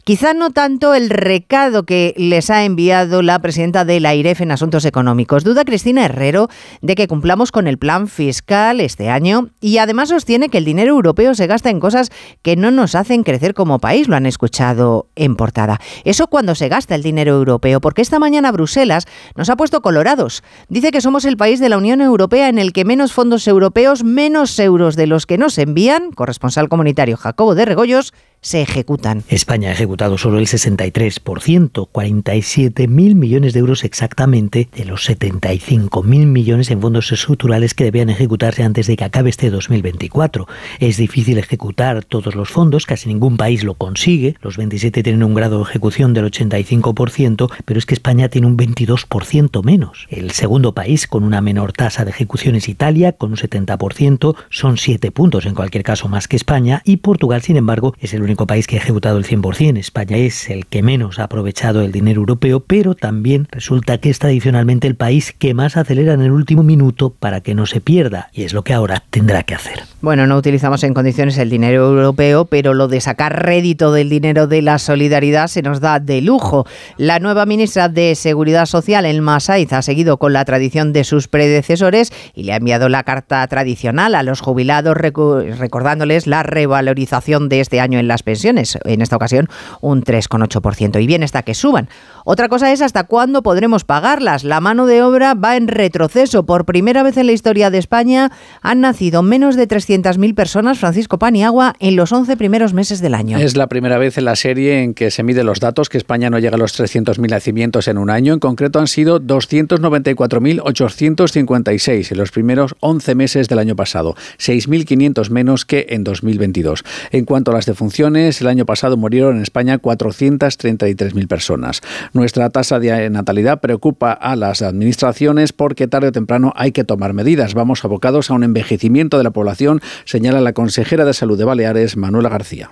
Quizá 0.04 0.35
no 0.35 0.50
tanto 0.50 0.95
el 0.95 1.09
recado 1.11 1.85
que 1.85 2.12
les 2.16 2.50
ha 2.50 2.64
enviado 2.64 3.23
la 3.23 3.38
presidenta 3.38 3.85
de 3.85 4.01
la 4.02 4.14
IREF 4.14 4.40
en 4.42 4.50
asuntos 4.50 4.85
económicos. 4.85 5.44
Duda 5.44 5.64
Cristina 5.64 6.04
Herrero 6.04 6.49
de 6.82 6.94
que 6.94 7.09
cumplamos 7.09 7.52
con 7.52 7.66
el 7.66 7.78
plan 7.78 8.09
fiscal 8.09 8.80
este 8.80 9.09
año 9.09 9.49
y 9.61 9.78
además 9.78 10.11
sostiene 10.11 10.49
que 10.49 10.59
el 10.59 10.64
dinero 10.64 10.90
europeo 10.90 11.35
se 11.35 11.47
gasta 11.47 11.71
en 11.71 11.80
cosas 11.80 12.11
que 12.42 12.56
no 12.56 12.71
nos 12.71 12.94
hacen 12.94 13.23
crecer 13.23 13.54
como 13.54 13.78
país. 13.78 14.09
Lo 14.09 14.16
han 14.16 14.26
escuchado 14.26 15.06
en 15.16 15.37
portada. 15.37 15.80
Eso 16.04 16.26
cuando 16.26 16.54
se 16.54 16.68
gasta 16.68 16.94
el 16.94 17.02
dinero 17.02 17.35
europeo, 17.35 17.80
porque 17.80 18.02
esta 18.02 18.18
mañana 18.18 18.52
Bruselas 18.52 19.06
nos 19.37 19.49
ha 19.49 19.56
puesto 19.56 19.80
colorados. 19.80 20.42
Dice 20.68 20.90
que 20.90 21.00
somos 21.00 21.25
el 21.25 21.37
país 21.37 21.61
de 21.61 21.68
la 21.68 21.78
Unión 21.78 22.00
Europea 22.00 22.49
en 22.49 22.59
el 22.59 22.73
que 22.73 22.85
menos 22.85 23.12
fondos 23.12 23.47
europeos, 23.47 24.04
menos 24.04 24.59
euros 24.59 24.97
de 24.97 25.06
los 25.06 25.26
que 25.26 25.38
nos 25.38 25.56
envían, 25.59 26.12
corresponsal 26.12 26.68
comunitario 26.68 27.16
Jacobo 27.16 27.54
de 27.54 27.64
Regoyos, 27.64 28.12
se 28.42 28.61
ejecutan. 28.61 29.22
España 29.28 29.70
ha 29.70 29.72
ejecutado 29.72 30.18
solo 30.18 30.38
el 30.38 30.46
63%, 30.46 31.88
47.000 31.90 33.14
millones 33.14 33.52
de 33.52 33.61
euros 33.61 33.84
exactamente 33.84 34.68
de 34.76 34.84
los 34.84 35.08
75.000 35.08 36.26
millones 36.26 36.70
en 36.70 36.80
fondos 36.80 37.11
estructurales 37.12 37.72
que 37.72 37.84
debían 37.84 38.11
ejecutarse 38.11 38.64
antes 38.64 38.88
de 38.88 38.96
que 38.96 39.04
acabe 39.04 39.30
este 39.30 39.49
2024. 39.50 40.49
Es 40.80 40.96
difícil 40.96 41.38
ejecutar 41.38 42.04
todos 42.04 42.34
los 42.34 42.50
fondos, 42.50 42.84
casi 42.84 43.08
ningún 43.08 43.37
país 43.37 43.62
lo 43.62 43.75
consigue. 43.75 44.37
Los 44.42 44.56
27 44.56 45.04
tienen 45.04 45.22
un 45.22 45.34
grado 45.34 45.58
de 45.58 45.70
ejecución 45.70 46.12
del 46.12 46.26
85%, 46.26 47.50
pero 47.64 47.78
es 47.78 47.87
que 47.87 47.94
España 47.94 48.28
tiene 48.28 48.49
un 48.49 48.58
22% 48.58 49.62
menos. 49.62 50.08
El 50.11 50.32
segundo 50.32 50.75
país 50.75 51.06
con 51.06 51.22
una 51.22 51.40
menor 51.40 51.72
tasa 51.72 52.04
de 52.04 52.11
ejecución 52.11 52.56
es 52.56 52.68
Italia, 52.68 53.12
con 53.12 53.30
un 53.30 53.37
70%, 53.37 54.34
son 54.50 54.78
7 54.78 55.12
puntos 55.12 55.46
en 55.46 55.54
cualquier 55.54 55.84
caso 55.84 56.08
más 56.08 56.26
que 56.26 56.34
España, 56.34 56.82
y 56.84 56.96
Portugal, 56.96 57.42
sin 57.42 57.56
embargo, 57.56 57.94
es 58.00 58.12
el 58.14 58.22
único 58.22 58.31
único 58.32 58.46
país 58.46 58.66
que 58.66 58.76
ha 58.76 58.78
ejecutado 58.78 59.18
el 59.18 59.26
100%. 59.26 59.78
España 59.78 60.16
es 60.16 60.48
el 60.48 60.64
que 60.64 60.82
menos 60.82 61.18
ha 61.18 61.24
aprovechado 61.24 61.82
el 61.82 61.92
dinero 61.92 62.20
europeo, 62.20 62.60
pero 62.60 62.94
también 62.94 63.46
resulta 63.50 63.98
que 63.98 64.08
es 64.08 64.18
tradicionalmente 64.18 64.88
el 64.88 64.96
país 64.96 65.34
que 65.38 65.52
más 65.52 65.76
acelera 65.76 66.14
en 66.14 66.22
el 66.22 66.32
último 66.32 66.62
minuto 66.62 67.10
para 67.10 67.42
que 67.42 67.54
no 67.54 67.66
se 67.66 67.82
pierda, 67.82 68.30
y 68.32 68.44
es 68.44 68.54
lo 68.54 68.62
que 68.64 68.72
ahora 68.72 69.02
tendrá 69.10 69.42
que 69.42 69.54
hacer. 69.54 69.82
Bueno, 70.00 70.26
no 70.26 70.36
utilizamos 70.36 70.82
en 70.82 70.94
condiciones 70.94 71.36
el 71.36 71.50
dinero 71.50 71.88
europeo, 71.88 72.46
pero 72.46 72.72
lo 72.72 72.88
de 72.88 73.00
sacar 73.02 73.44
rédito 73.44 73.92
del 73.92 74.08
dinero 74.08 74.46
de 74.46 74.62
la 74.62 74.78
solidaridad 74.78 75.48
se 75.48 75.62
nos 75.62 75.80
da 75.80 76.00
de 76.00 76.22
lujo. 76.22 76.66
La 76.96 77.18
nueva 77.18 77.44
ministra 77.44 77.90
de 77.90 78.14
Seguridad 78.14 78.64
Social, 78.64 79.04
Elma 79.04 79.40
Saiz, 79.40 79.72
ha 79.74 79.82
seguido 79.82 80.16
con 80.16 80.32
la 80.32 80.44
tradición 80.46 80.92
de 80.94 81.04
sus 81.04 81.28
predecesores 81.28 82.12
y 82.34 82.44
le 82.44 82.54
ha 82.54 82.56
enviado 82.56 82.88
la 82.88 83.04
carta 83.04 83.46
tradicional 83.46 84.14
a 84.14 84.22
los 84.22 84.40
jubilados 84.40 84.96
recordándoles 84.96 86.26
la 86.26 86.42
revalorización 86.42 87.48
de 87.48 87.60
este 87.60 87.78
año 87.78 87.98
en 87.98 88.08
pensiones, 88.22 88.78
en 88.84 89.02
esta 89.02 89.16
ocasión 89.16 89.48
un 89.80 90.02
3,8%. 90.02 91.02
Y 91.02 91.06
bien 91.06 91.22
está 91.22 91.42
que 91.42 91.54
suban. 91.54 91.88
Otra 92.24 92.48
cosa 92.48 92.72
es 92.72 92.82
hasta 92.82 93.04
cuándo 93.04 93.42
podremos 93.42 93.84
pagarlas. 93.84 94.44
La 94.44 94.60
mano 94.60 94.86
de 94.86 95.02
obra 95.02 95.34
va 95.34 95.56
en 95.56 95.68
retroceso. 95.68 96.46
Por 96.46 96.64
primera 96.64 97.02
vez 97.02 97.16
en 97.16 97.26
la 97.26 97.32
historia 97.32 97.70
de 97.70 97.78
España 97.78 98.30
han 98.60 98.80
nacido 98.80 99.22
menos 99.22 99.56
de 99.56 99.66
300.000 99.66 100.34
personas, 100.34 100.78
Francisco 100.78 101.18
Paniagua, 101.18 101.74
en 101.80 101.96
los 101.96 102.12
11 102.12 102.36
primeros 102.36 102.74
meses 102.74 103.00
del 103.00 103.14
año. 103.14 103.38
Es 103.38 103.56
la 103.56 103.66
primera 103.66 103.98
vez 103.98 104.18
en 104.18 104.24
la 104.24 104.36
serie 104.36 104.82
en 104.82 104.94
que 104.94 105.10
se 105.10 105.22
miden 105.22 105.46
los 105.46 105.60
datos 105.60 105.88
que 105.88 105.98
España 105.98 106.30
no 106.30 106.38
llega 106.38 106.56
a 106.56 106.58
los 106.58 106.78
300.000 106.78 107.28
nacimientos 107.28 107.88
en 107.88 107.98
un 107.98 108.10
año. 108.10 108.34
En 108.34 108.40
concreto 108.40 108.78
han 108.78 108.86
sido 108.86 109.20
294.856 109.20 112.12
en 112.12 112.18
los 112.18 112.30
primeros 112.30 112.74
11 112.80 113.14
meses 113.14 113.48
del 113.48 113.58
año 113.58 113.76
pasado, 113.76 114.14
6.500 114.38 115.30
menos 115.30 115.64
que 115.64 115.86
en 115.90 116.04
2022. 116.04 116.84
En 117.10 117.24
cuanto 117.24 117.50
a 117.50 117.54
las 117.54 117.66
defunciones, 117.66 118.12
el 118.16 118.47
año 118.47 118.66
pasado 118.66 118.97
murieron 118.97 119.37
en 119.37 119.42
España 119.42 119.78
433.000 119.78 121.26
personas. 121.26 121.81
Nuestra 122.12 122.50
tasa 122.50 122.78
de 122.78 123.11
natalidad 123.11 123.61
preocupa 123.61 124.12
a 124.12 124.37
las 124.37 124.62
administraciones 124.62 125.52
porque 125.52 125.88
tarde 125.88 126.09
o 126.09 126.12
temprano 126.12 126.52
hay 126.57 126.73
que 126.73 126.85
tomar 126.85 127.12
medidas. 127.12 127.54
Vamos 127.54 127.85
abocados 127.85 128.31
a 128.31 128.35
un 128.35 128.45
envejecimiento 128.45 129.19
de 129.19 129.25
la 129.25 129.31
población, 129.31 129.81
señala 130.04 130.40
la 130.40 130.52
consejera 130.52 131.04
de 131.04 131.14
Salud 131.14 131.38
de 131.38 131.45
Baleares, 131.45 131.97
Manuela 131.97 132.28
García. 132.28 132.71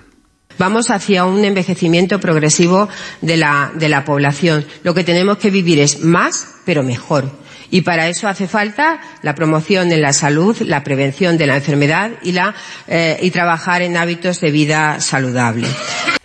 Vamos 0.59 0.91
hacia 0.91 1.25
un 1.25 1.45
envejecimiento 1.45 2.21
progresivo 2.21 2.89
de 3.23 3.37
la, 3.37 3.73
de 3.75 3.89
la 3.89 4.05
población. 4.05 4.67
Lo 4.83 4.93
que 4.93 5.05
tenemos 5.05 5.39
que 5.39 5.51
vivir 5.51 5.79
es 5.79 6.05
más, 6.05 6.57
pero 6.67 6.83
mejor. 6.83 7.31
Y 7.71 7.83
para 7.83 8.09
eso 8.09 8.29
hace 8.29 8.49
falta 8.49 9.01
la 9.23 9.35
promoción 9.35 9.89
de 9.89 9.99
la 9.99 10.13
salud, 10.13 10.57
la 10.63 10.83
prevención 10.83 11.39
de 11.39 11.47
la 11.47 11.57
enfermedad 11.57 12.11
y, 12.23 12.33
la, 12.33 12.55
eh, 12.89 13.19
y 13.23 13.31
trabajar 13.31 13.83
en 13.83 13.97
hábitos 13.97 14.41
de 14.41 14.51
vida 14.51 15.01
saludable. 15.01 15.69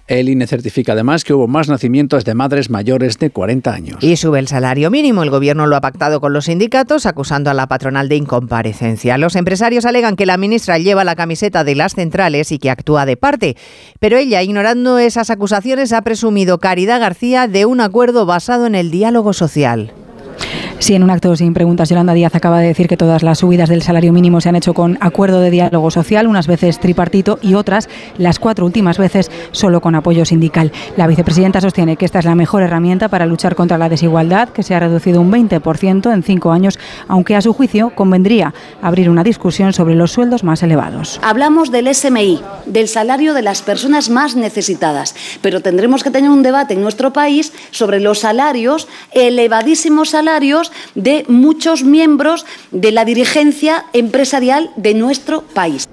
El 0.07 0.29
INE 0.29 0.45
certifica 0.45 0.91
además 0.91 1.23
que 1.23 1.33
hubo 1.33 1.47
más 1.47 1.67
nacimientos 1.67 2.25
de 2.25 2.35
madres 2.35 2.69
mayores 2.69 3.17
de 3.17 3.31
40 3.31 3.73
años. 3.73 4.03
Y 4.03 4.17
sube 4.17 4.37
el 4.37 4.47
salario 4.47 4.91
mínimo. 4.91 5.23
El 5.23 5.31
gobierno 5.31 5.65
lo 5.65 5.75
ha 5.75 5.81
pactado 5.81 6.21
con 6.21 6.31
los 6.31 6.45
sindicatos, 6.45 7.07
acusando 7.07 7.49
a 7.49 7.55
la 7.55 7.65
patronal 7.65 8.07
de 8.07 8.15
incomparecencia. 8.15 9.17
Los 9.17 9.35
empresarios 9.35 9.83
alegan 9.83 10.15
que 10.15 10.27
la 10.27 10.37
ministra 10.37 10.77
lleva 10.77 11.03
la 11.03 11.15
camiseta 11.15 11.63
de 11.63 11.73
las 11.73 11.95
centrales 11.95 12.51
y 12.51 12.59
que 12.59 12.69
actúa 12.69 13.07
de 13.07 13.17
parte. 13.17 13.57
Pero 13.99 14.17
ella, 14.17 14.43
ignorando 14.43 14.99
esas 14.99 15.31
acusaciones, 15.31 15.91
ha 15.91 16.03
presumido 16.03 16.59
Caridad 16.59 16.99
García 16.99 17.47
de 17.47 17.65
un 17.65 17.81
acuerdo 17.81 18.27
basado 18.27 18.67
en 18.67 18.75
el 18.75 18.91
diálogo 18.91 19.33
social. 19.33 19.91
Sí, 20.79 20.93
en 20.93 21.03
un 21.03 21.09
acto 21.09 21.35
sin 21.35 21.53
preguntas, 21.53 21.89
Yolanda 21.89 22.13
Díaz 22.13 22.35
acaba 22.35 22.59
de 22.59 22.67
decir 22.67 22.87
que 22.87 22.97
todas 22.97 23.23
las 23.23 23.39
subidas 23.39 23.69
del 23.69 23.81
salario 23.81 24.11
mínimo 24.11 24.41
se 24.41 24.49
han 24.49 24.55
hecho 24.55 24.73
con 24.73 24.97
acuerdo 24.99 25.39
de 25.39 25.49
diálogo 25.49 25.89
social, 25.89 26.27
unas 26.27 26.47
veces 26.47 26.79
tripartito 26.79 27.39
y 27.41 27.55
otras, 27.55 27.89
las 28.17 28.39
cuatro 28.39 28.65
últimas 28.65 28.97
veces, 28.97 29.31
solo 29.51 29.79
con 29.79 29.95
apoyo 29.95 30.25
sindical. 30.25 30.71
La 30.97 31.07
vicepresidenta 31.07 31.61
sostiene 31.61 31.95
que 31.95 32.05
esta 32.05 32.19
es 32.19 32.25
la 32.25 32.35
mejor 32.35 32.61
herramienta 32.61 33.07
para 33.07 33.25
luchar 33.25 33.55
contra 33.55 33.77
la 33.77 33.89
desigualdad, 33.89 34.49
que 34.49 34.63
se 34.63 34.75
ha 34.75 34.79
reducido 34.79 35.21
un 35.21 35.31
20% 35.31 36.13
en 36.13 36.23
cinco 36.23 36.51
años, 36.51 36.77
aunque 37.07 37.35
a 37.35 37.41
su 37.41 37.53
juicio 37.53 37.91
convendría 37.95 38.53
abrir 38.81 39.09
una 39.09 39.23
discusión 39.23 39.71
sobre 39.73 39.95
los 39.95 40.11
sueldos 40.11 40.43
más 40.43 40.61
elevados. 40.61 41.19
Hablamos 41.23 41.71
del 41.71 41.93
SMI, 41.95 42.41
del 42.65 42.89
salario 42.89 43.33
de 43.33 43.41
las 43.41 43.61
personas 43.61 44.09
más 44.09 44.35
necesitadas, 44.35 45.15
pero 45.41 45.61
tendremos 45.61 46.03
que 46.03 46.11
tener 46.11 46.29
un 46.29 46.43
debate 46.43 46.73
en 46.73 46.81
nuestro 46.81 47.13
país 47.13 47.53
sobre 47.71 48.01
los 48.01 48.19
salarios, 48.19 48.87
elevadísimos 49.13 50.09
salarios, 50.09 50.64
de 50.95 51.25
muchos 51.27 51.83
miembros 51.83 52.45
de 52.71 52.91
la 52.91 53.05
dirigencia 53.05 53.85
empresarial 53.93 54.71
de 54.75 54.93
nuestro 54.93 55.41
país. 55.41 55.84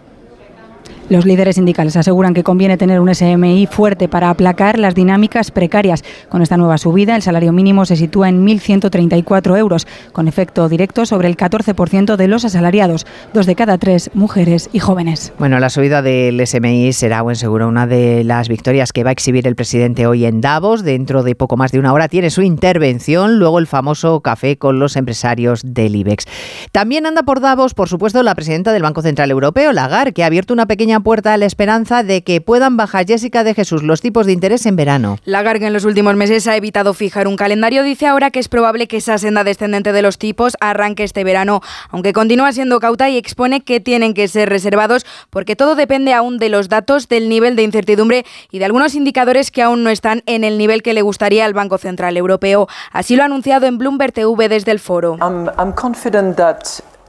Los 1.13 1.27
líderes 1.27 1.57
sindicales 1.57 1.95
aseguran 1.97 2.33
que 2.33 2.43
conviene 2.43 2.79
tener 2.79 2.99
un 2.99 3.15
SMI 3.15 3.67
fuerte 3.67 4.09
para 4.09 4.31
aplacar 4.31 4.79
las 4.79 4.95
dinámicas 4.95 5.51
precarias. 5.51 6.03
Con 6.31 6.41
esta 6.41 6.57
nueva 6.57 6.79
subida, 6.79 7.17
el 7.17 7.21
salario 7.21 7.53
mínimo 7.53 7.85
se 7.85 7.97
sitúa 7.97 8.31
en 8.31 8.47
1.134 8.47 9.59
euros, 9.59 9.87
con 10.13 10.27
efecto 10.27 10.71
directo 10.71 11.05
sobre 11.05 11.29
el 11.29 11.37
14% 11.37 12.17
de 12.17 12.29
los 12.29 12.47
asalariados, 12.47 13.07
dos 13.35 13.45
de 13.45 13.55
cada 13.55 13.77
tres 13.77 14.11
mujeres 14.15 14.71
y 14.73 14.79
jóvenes. 14.79 15.35
Bueno, 15.39 15.61
la 15.61 15.69
subida 15.69 16.01
del 16.01 16.47
SMI 16.47 16.95
será, 16.95 17.21
buen 17.21 17.37
seguro, 17.37 17.69
una 17.69 17.87
de 17.87 18.25
las 18.25 18.49
victorias 18.49 18.95
que 18.95 19.05
va 19.05 19.11
a 19.11 19.13
exhibir 19.13 19.47
el 19.47 19.55
presidente 19.55 20.07
hoy 20.07 20.25
en 20.25 20.41
Davos. 20.41 20.83
Dentro 20.83 21.23
de 21.23 21.35
poco 21.35 21.59
más 21.59 21.73
de 21.73 21.79
una 21.79 21.93
hora 21.93 22.09
tiene 22.09 22.31
su 22.31 22.41
intervención, 22.41 23.39
luego 23.39 23.59
el 23.59 23.67
famoso 23.67 24.23
café 24.23 24.57
con 24.57 24.79
los 24.79 24.97
empresarios 24.97 25.61
del 25.63 25.95
IBEX. 25.95 26.25
También 26.73 27.05
anda 27.05 27.23
por 27.23 27.41
Davos, 27.41 27.75
por 27.75 27.91
supuesto, 27.91 28.23
la 28.23 28.35
presidenta 28.35 28.73
del 28.73 28.81
Banco 28.81 29.03
Central 29.03 29.31
Europeo, 29.31 29.75
Lagarde, 29.75 30.15
que 30.15 30.23
ha 30.23 30.27
abierto 30.29 30.55
una 30.55 30.65
pequeña 30.65 31.02
puerta 31.03 31.33
a 31.33 31.37
la 31.37 31.47
esperanza 31.47 32.03
de 32.03 32.23
que 32.23 32.41
puedan 32.41 32.77
bajar 32.77 33.07
Jessica 33.07 33.45
de 33.45 33.55
Jesús 33.55 33.83
los 33.83 34.01
tipos 34.01 34.27
de 34.27 34.33
interés 34.33 34.67
en 34.67 34.77
verano. 34.77 35.19
Lagarde 35.25 35.67
en 35.67 35.73
los 35.73 35.85
últimos 35.85 36.15
meses 36.17 36.47
ha 36.47 36.57
evitado 36.57 36.95
fijar 36.95 37.29
un 37.29 37.37
calendario. 37.37 37.83
Dice 37.83 38.07
ahora 38.07 38.31
que 38.31 38.39
es 38.39 38.49
probable 38.49 38.87
que 38.89 38.99
esa 38.99 39.19
senda 39.19 39.45
descendente 39.45 39.93
de 39.93 40.03
los 40.03 40.19
tipos 40.19 40.57
arranque 40.61 41.05
este 41.05 41.25
verano, 41.25 41.61
aunque 41.91 42.13
continúa 42.13 42.53
siendo 42.53 42.81
cauta 42.81 43.09
y 43.09 43.17
expone 43.17 43.63
que 43.63 43.81
tienen 43.81 44.15
que 44.15 44.29
ser 44.29 44.49
reservados 44.49 45.05
porque 45.31 45.57
todo 45.57 45.75
depende 45.75 46.15
aún 46.15 46.39
de 46.39 46.49
los 46.49 46.69
datos, 46.69 47.09
del 47.09 47.29
nivel 47.29 47.57
de 47.57 47.63
incertidumbre 47.63 48.25
y 48.51 48.59
de 48.59 48.65
algunos 48.65 48.95
indicadores 48.95 49.51
que 49.51 49.63
aún 49.63 49.85
no 49.85 49.91
están 49.91 50.23
en 50.27 50.45
el 50.45 50.59
nivel 50.59 50.83
que 50.83 50.95
le 50.95 51.03
gustaría 51.03 51.45
al 51.45 51.55
Banco 51.55 51.79
Central 51.79 52.17
Europeo. 52.17 52.69
Así 52.93 53.17
lo 53.17 53.23
ha 53.23 53.27
anunciado 53.27 53.67
en 53.67 53.79
Bloomberg 53.79 54.13
TV 54.13 54.49
desde 54.49 54.73
el 54.73 54.79
foro. 54.79 55.17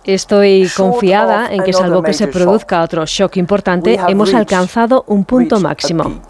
Estoy 0.05 0.69
confiada 0.75 1.47
en 1.51 1.63
que 1.63 1.73
salvo 1.73 2.03
que 2.03 2.13
se 2.13 2.27
produzca 2.27 2.81
otro 2.81 3.05
shock 3.05 3.37
importante, 3.37 3.99
hemos 4.07 4.33
alcanzado 4.33 5.03
un 5.07 5.23
punto 5.23 5.59
máximo. 5.59 6.21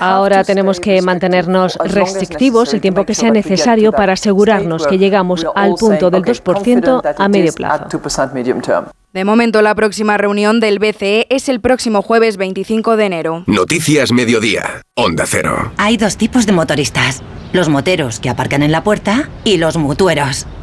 Ahora 0.00 0.44
tenemos 0.44 0.80
que 0.80 1.00
mantenernos 1.02 1.76
restrictivos 1.76 2.74
el 2.74 2.80
tiempo 2.80 3.04
que 3.04 3.14
sea 3.14 3.30
necesario 3.30 3.92
para 3.92 4.14
asegurarnos 4.14 4.86
que 4.86 4.98
llegamos 4.98 5.46
al 5.54 5.74
punto 5.74 6.10
del 6.10 6.22
2% 6.22 7.14
a 7.16 7.28
medio 7.28 7.52
plazo. 7.52 8.00
De 9.12 9.24
momento, 9.24 9.60
la 9.60 9.74
próxima 9.74 10.16
reunión 10.18 10.60
del 10.60 10.78
BCE 10.78 11.26
es 11.30 11.48
el 11.48 11.60
próximo 11.60 12.00
jueves 12.00 12.36
25 12.36 12.96
de 12.96 13.04
enero. 13.04 13.42
Noticias 13.48 14.12
Mediodía, 14.12 14.82
Onda 14.94 15.24
Cero. 15.26 15.72
Hay 15.78 15.96
dos 15.96 16.16
tipos 16.16 16.46
de 16.46 16.52
motoristas. 16.52 17.20
Los 17.52 17.68
moteros 17.68 18.20
que 18.20 18.30
aparcan 18.30 18.62
en 18.62 18.70
la 18.70 18.84
puerta 18.84 19.28
y 19.42 19.56
los 19.56 19.76
mutueros, 19.76 20.46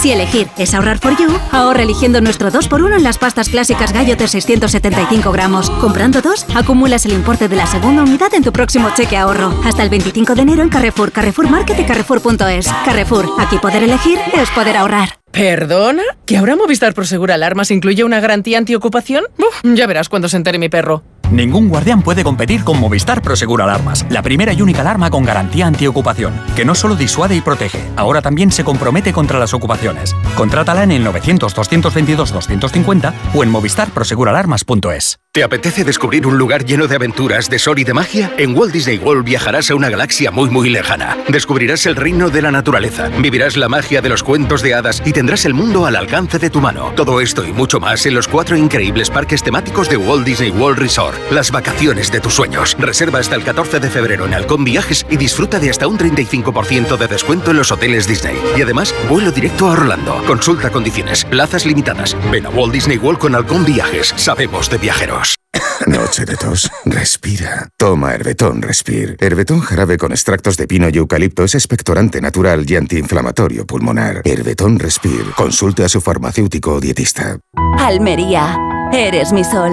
Si 0.00 0.12
elegir 0.12 0.46
es 0.58 0.74
ahorrar 0.74 0.98
for 0.98 1.16
you, 1.16 1.28
ahorra 1.50 1.82
eligiendo 1.82 2.20
nuestro 2.20 2.52
2x1 2.52 2.98
en 2.98 3.02
las 3.02 3.18
pastas 3.18 3.48
clásicas 3.48 3.92
Gallo 3.92 4.14
de 4.14 4.28
675 4.28 5.32
gramos. 5.32 5.70
Comprando 5.70 6.22
dos, 6.22 6.46
acumulas 6.54 7.04
el 7.04 7.14
importe 7.14 7.48
de 7.48 7.56
la 7.56 7.66
segunda 7.66 8.02
unidad 8.02 8.32
en 8.34 8.44
tu 8.44 8.52
próximo 8.52 8.90
cheque 8.94 9.16
ahorro. 9.16 9.52
Hasta 9.64 9.82
el 9.82 9.88
25 9.90 10.36
de 10.36 10.42
enero 10.42 10.62
en 10.62 10.68
Carrefour, 10.68 11.10
Carrefour 11.10 11.50
Market 11.50 11.80
y 11.80 11.84
Carrefour.es. 11.84 12.68
Carrefour, 12.84 13.28
aquí 13.38 13.58
poder 13.58 13.82
elegir 13.82 14.20
es 14.34 14.48
poder 14.50 14.76
ahorrar. 14.76 15.18
¿Perdona? 15.32 16.02
¿Que 16.26 16.36
ahora 16.36 16.56
Movistar 16.56 16.94
Prosegur 16.94 17.32
Alarmas 17.32 17.70
incluye 17.70 18.02
una 18.04 18.20
garantía 18.20 18.58
antiocupación? 18.58 19.24
Uf, 19.36 19.60
ya 19.62 19.86
verás 19.86 20.08
cuando 20.08 20.28
se 20.28 20.36
entere 20.36 20.58
mi 20.58 20.68
perro. 20.68 21.02
Ningún 21.30 21.68
guardián 21.68 22.00
puede 22.00 22.24
competir 22.24 22.64
con 22.64 22.80
Movistar 22.80 23.20
Prosegur 23.20 23.60
Alarmas, 23.60 24.06
la 24.08 24.22
primera 24.22 24.54
y 24.54 24.62
única 24.62 24.80
alarma 24.80 25.10
con 25.10 25.24
garantía 25.24 25.66
antiocupación, 25.66 26.32
que 26.56 26.64
no 26.64 26.74
solo 26.74 26.96
disuade 26.96 27.36
y 27.36 27.42
protege, 27.42 27.84
ahora 27.96 28.22
también 28.22 28.50
se 28.50 28.64
compromete 28.64 29.12
contra 29.12 29.38
las 29.38 29.52
ocupaciones. 29.52 30.16
Contrátala 30.36 30.84
en 30.84 30.92
el 30.92 31.06
900-222-250 31.06 33.12
o 33.34 33.42
en 33.42 33.50
movistarproseguralarmas.es. 33.50 35.18
¿Te 35.30 35.44
apetece 35.44 35.84
descubrir 35.84 36.26
un 36.26 36.38
lugar 36.38 36.64
lleno 36.64 36.88
de 36.88 36.96
aventuras, 36.96 37.50
de 37.50 37.58
sol 37.58 37.78
y 37.78 37.84
de 37.84 37.92
magia? 37.92 38.32
En 38.38 38.56
Walt 38.56 38.72
Disney 38.72 38.96
World 38.96 39.24
viajarás 39.24 39.70
a 39.70 39.74
una 39.74 39.90
galaxia 39.90 40.30
muy 40.30 40.48
muy 40.48 40.70
lejana. 40.70 41.18
Descubrirás 41.28 41.84
el 41.84 41.96
reino 41.96 42.30
de 42.30 42.40
la 42.40 42.50
naturaleza, 42.50 43.10
vivirás 43.18 43.58
la 43.58 43.68
magia 43.68 44.00
de 44.00 44.08
los 44.08 44.22
cuentos 44.22 44.62
de 44.62 44.74
hadas 44.74 45.02
y 45.04 45.12
tendrás 45.12 45.44
el 45.44 45.52
mundo 45.52 45.84
al 45.84 45.96
alcance 45.96 46.38
de 46.38 46.48
tu 46.48 46.62
mano. 46.62 46.92
Todo 46.96 47.20
esto 47.20 47.44
y 47.44 47.52
mucho 47.52 47.78
más 47.78 48.06
en 48.06 48.14
los 48.14 48.26
cuatro 48.26 48.56
increíbles 48.56 49.10
parques 49.10 49.42
temáticos 49.42 49.90
de 49.90 49.98
Walt 49.98 50.24
Disney 50.24 50.50
World 50.50 50.78
Resort. 50.78 51.17
Las 51.30 51.50
vacaciones 51.50 52.10
de 52.10 52.20
tus 52.20 52.34
sueños. 52.34 52.76
Reserva 52.78 53.18
hasta 53.18 53.34
el 53.34 53.44
14 53.44 53.80
de 53.80 53.90
febrero 53.90 54.26
en 54.26 54.34
Halcón 54.34 54.64
Viajes 54.64 55.06
y 55.10 55.16
disfruta 55.16 55.58
de 55.58 55.70
hasta 55.70 55.86
un 55.86 55.98
35% 55.98 56.96
de 56.96 57.06
descuento 57.06 57.50
en 57.50 57.58
los 57.58 57.70
hoteles 57.70 58.06
Disney. 58.06 58.36
Y 58.56 58.62
además, 58.62 58.94
vuelo 59.08 59.30
directo 59.30 59.68
a 59.68 59.72
Orlando. 59.72 60.22
Consulta 60.26 60.70
condiciones. 60.70 61.24
Plazas 61.24 61.66
limitadas. 61.66 62.16
Ven 62.30 62.46
a 62.46 62.50
Walt 62.50 62.72
Disney 62.72 62.98
World 62.98 63.18
con 63.18 63.34
Halcón 63.34 63.64
Viajes. 63.64 64.14
Sabemos 64.16 64.70
de 64.70 64.78
viajeros. 64.78 65.36
Noche 65.86 66.24
de 66.24 66.36
tos. 66.36 66.70
Respira. 66.84 67.68
Toma 67.76 68.14
Herbetón 68.14 68.62
Respir. 68.62 69.16
Herbetón 69.20 69.60
jarabe 69.60 69.98
con 69.98 70.12
extractos 70.12 70.56
de 70.56 70.66
pino 70.66 70.88
y 70.88 70.96
eucalipto 70.96 71.44
es 71.44 71.54
expectorante 71.54 72.20
natural 72.20 72.64
y 72.68 72.76
antiinflamatorio 72.76 73.66
pulmonar. 73.66 74.22
Herbetón 74.24 74.78
Respir. 74.78 75.32
Consulte 75.36 75.84
a 75.84 75.88
su 75.88 76.00
farmacéutico 76.00 76.74
o 76.74 76.80
dietista. 76.80 77.38
Almería, 77.78 78.56
eres 78.92 79.32
mi 79.32 79.44
sol. 79.44 79.72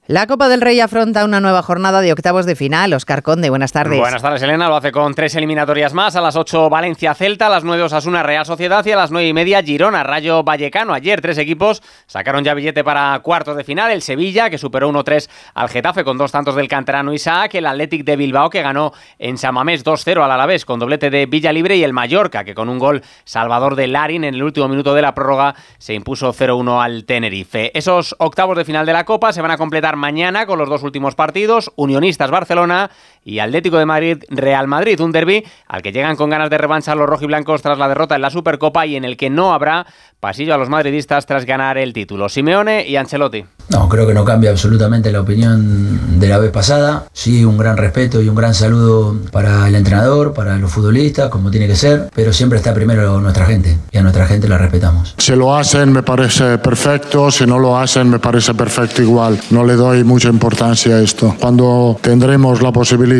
La 0.11 0.27
Copa 0.27 0.49
del 0.49 0.59
Rey 0.59 0.77
afronta 0.81 1.23
una 1.23 1.39
nueva 1.39 1.61
jornada 1.61 2.01
de 2.01 2.11
octavos 2.11 2.45
de 2.45 2.57
final. 2.57 2.91
Oscar 2.91 3.23
Conde, 3.23 3.49
buenas 3.49 3.71
tardes. 3.71 3.97
Buenas 3.97 4.21
tardes, 4.21 4.41
Elena. 4.41 4.67
Lo 4.67 4.75
hace 4.75 4.91
con 4.91 5.13
tres 5.13 5.33
eliminatorias 5.35 5.93
más. 5.93 6.17
A 6.17 6.21
las 6.21 6.35
8 6.35 6.69
Valencia 6.69 7.13
Celta, 7.13 7.47
a 7.47 7.49
las 7.49 7.63
9 7.63 7.83
Osasuna 7.83 8.21
Real 8.21 8.45
Sociedad 8.45 8.85
y 8.85 8.91
a 8.91 8.97
las 8.97 9.09
9 9.09 9.29
y 9.29 9.33
media 9.33 9.63
Girona 9.63 10.03
Rayo 10.03 10.43
Vallecano. 10.43 10.93
Ayer 10.93 11.21
tres 11.21 11.37
equipos 11.37 11.81
sacaron 12.07 12.43
ya 12.43 12.53
billete 12.53 12.83
para 12.83 13.17
cuartos 13.19 13.55
de 13.55 13.63
final. 13.63 13.89
El 13.89 14.01
Sevilla, 14.01 14.49
que 14.49 14.57
superó 14.57 14.91
1-3 14.91 15.29
al 15.53 15.69
Getafe 15.69 16.03
con 16.03 16.17
dos 16.17 16.33
tantos 16.33 16.55
del 16.55 16.67
canterano 16.67 17.13
Isaac. 17.13 17.55
El 17.55 17.65
Athletic 17.65 18.03
de 18.03 18.17
Bilbao, 18.17 18.49
que 18.49 18.61
ganó 18.61 18.91
en 19.17 19.37
Samamés 19.37 19.85
2-0 19.85 20.25
al 20.25 20.31
Alavés 20.31 20.65
con 20.65 20.77
doblete 20.77 21.09
de 21.09 21.25
Villa 21.25 21.53
Libre. 21.53 21.77
Y 21.77 21.85
el 21.85 21.93
Mallorca, 21.93 22.43
que 22.43 22.53
con 22.53 22.67
un 22.67 22.79
gol 22.79 23.01
salvador 23.23 23.77
de 23.77 23.87
Larin 23.87 24.25
en 24.25 24.33
el 24.33 24.43
último 24.43 24.67
minuto 24.67 24.93
de 24.93 25.03
la 25.03 25.15
prórroga 25.15 25.55
se 25.77 25.93
impuso 25.93 26.33
0-1 26.33 26.83
al 26.83 27.05
Tenerife. 27.05 27.71
Esos 27.73 28.13
octavos 28.19 28.57
de 28.57 28.65
final 28.65 28.85
de 28.85 28.91
la 28.91 29.05
Copa 29.05 29.31
se 29.31 29.41
van 29.41 29.51
a 29.51 29.57
completar 29.57 30.00
mañana 30.01 30.45
con 30.45 30.59
los 30.59 30.67
dos 30.67 30.83
últimos 30.83 31.15
partidos, 31.15 31.71
Unionistas 31.77 32.31
Barcelona 32.31 32.91
y 33.23 33.39
Atlético 33.39 33.77
de 33.77 33.85
Madrid 33.85 34.23
Real 34.29 34.67
Madrid, 34.67 34.99
un 34.99 35.11
derby 35.11 35.43
al 35.67 35.81
que 35.81 35.91
llegan 35.91 36.15
con 36.15 36.29
ganas 36.29 36.49
de 36.49 36.57
revancha 36.57 36.95
los 36.95 37.07
rojiblancos 37.07 37.61
tras 37.61 37.77
la 37.77 37.87
derrota 37.87 38.15
en 38.15 38.21
la 38.21 38.29
Supercopa 38.29 38.85
y 38.85 38.95
en 38.95 39.05
el 39.05 39.17
que 39.17 39.29
no 39.29 39.53
habrá 39.53 39.85
pasillo 40.19 40.53
a 40.53 40.57
los 40.57 40.69
madridistas 40.69 41.25
tras 41.25 41.45
ganar 41.45 41.77
el 41.77 41.93
título. 41.93 42.29
Simeone 42.29 42.87
y 42.87 42.95
Ancelotti. 42.95 43.43
No, 43.69 43.87
creo 43.87 44.05
que 44.05 44.13
no 44.13 44.25
cambia 44.25 44.51
absolutamente 44.51 45.11
la 45.11 45.21
opinión 45.21 46.19
de 46.19 46.27
la 46.27 46.37
vez 46.37 46.51
pasada. 46.51 47.05
Sí, 47.13 47.45
un 47.45 47.57
gran 47.57 47.77
respeto 47.77 48.21
y 48.21 48.27
un 48.27 48.35
gran 48.35 48.53
saludo 48.53 49.15
para 49.31 49.67
el 49.67 49.75
entrenador, 49.75 50.33
para 50.33 50.57
los 50.57 50.71
futbolistas, 50.71 51.29
como 51.29 51.49
tiene 51.49 51.67
que 51.67 51.75
ser, 51.75 52.09
pero 52.13 52.33
siempre 52.33 52.57
está 52.57 52.73
primero 52.73 53.19
nuestra 53.21 53.45
gente 53.45 53.77
y 53.91 53.97
a 53.97 54.01
nuestra 54.01 54.27
gente 54.27 54.47
la 54.47 54.57
respetamos. 54.57 55.15
Si 55.17 55.35
lo 55.35 55.55
hacen 55.55 55.91
me 55.91 56.03
parece 56.03 56.57
perfecto, 56.57 57.31
si 57.31 57.45
no 57.45 57.59
lo 57.59 57.77
hacen 57.77 58.09
me 58.09 58.19
parece 58.19 58.53
perfecto 58.53 59.01
igual. 59.01 59.39
No 59.51 59.65
le 59.65 59.75
doy 59.75 60.03
mucha 60.03 60.27
importancia 60.27 60.95
a 60.95 61.01
esto. 61.01 61.35
Cuando 61.39 61.97
tendremos 62.01 62.61
la 62.61 62.71
posibilidad 62.71 63.10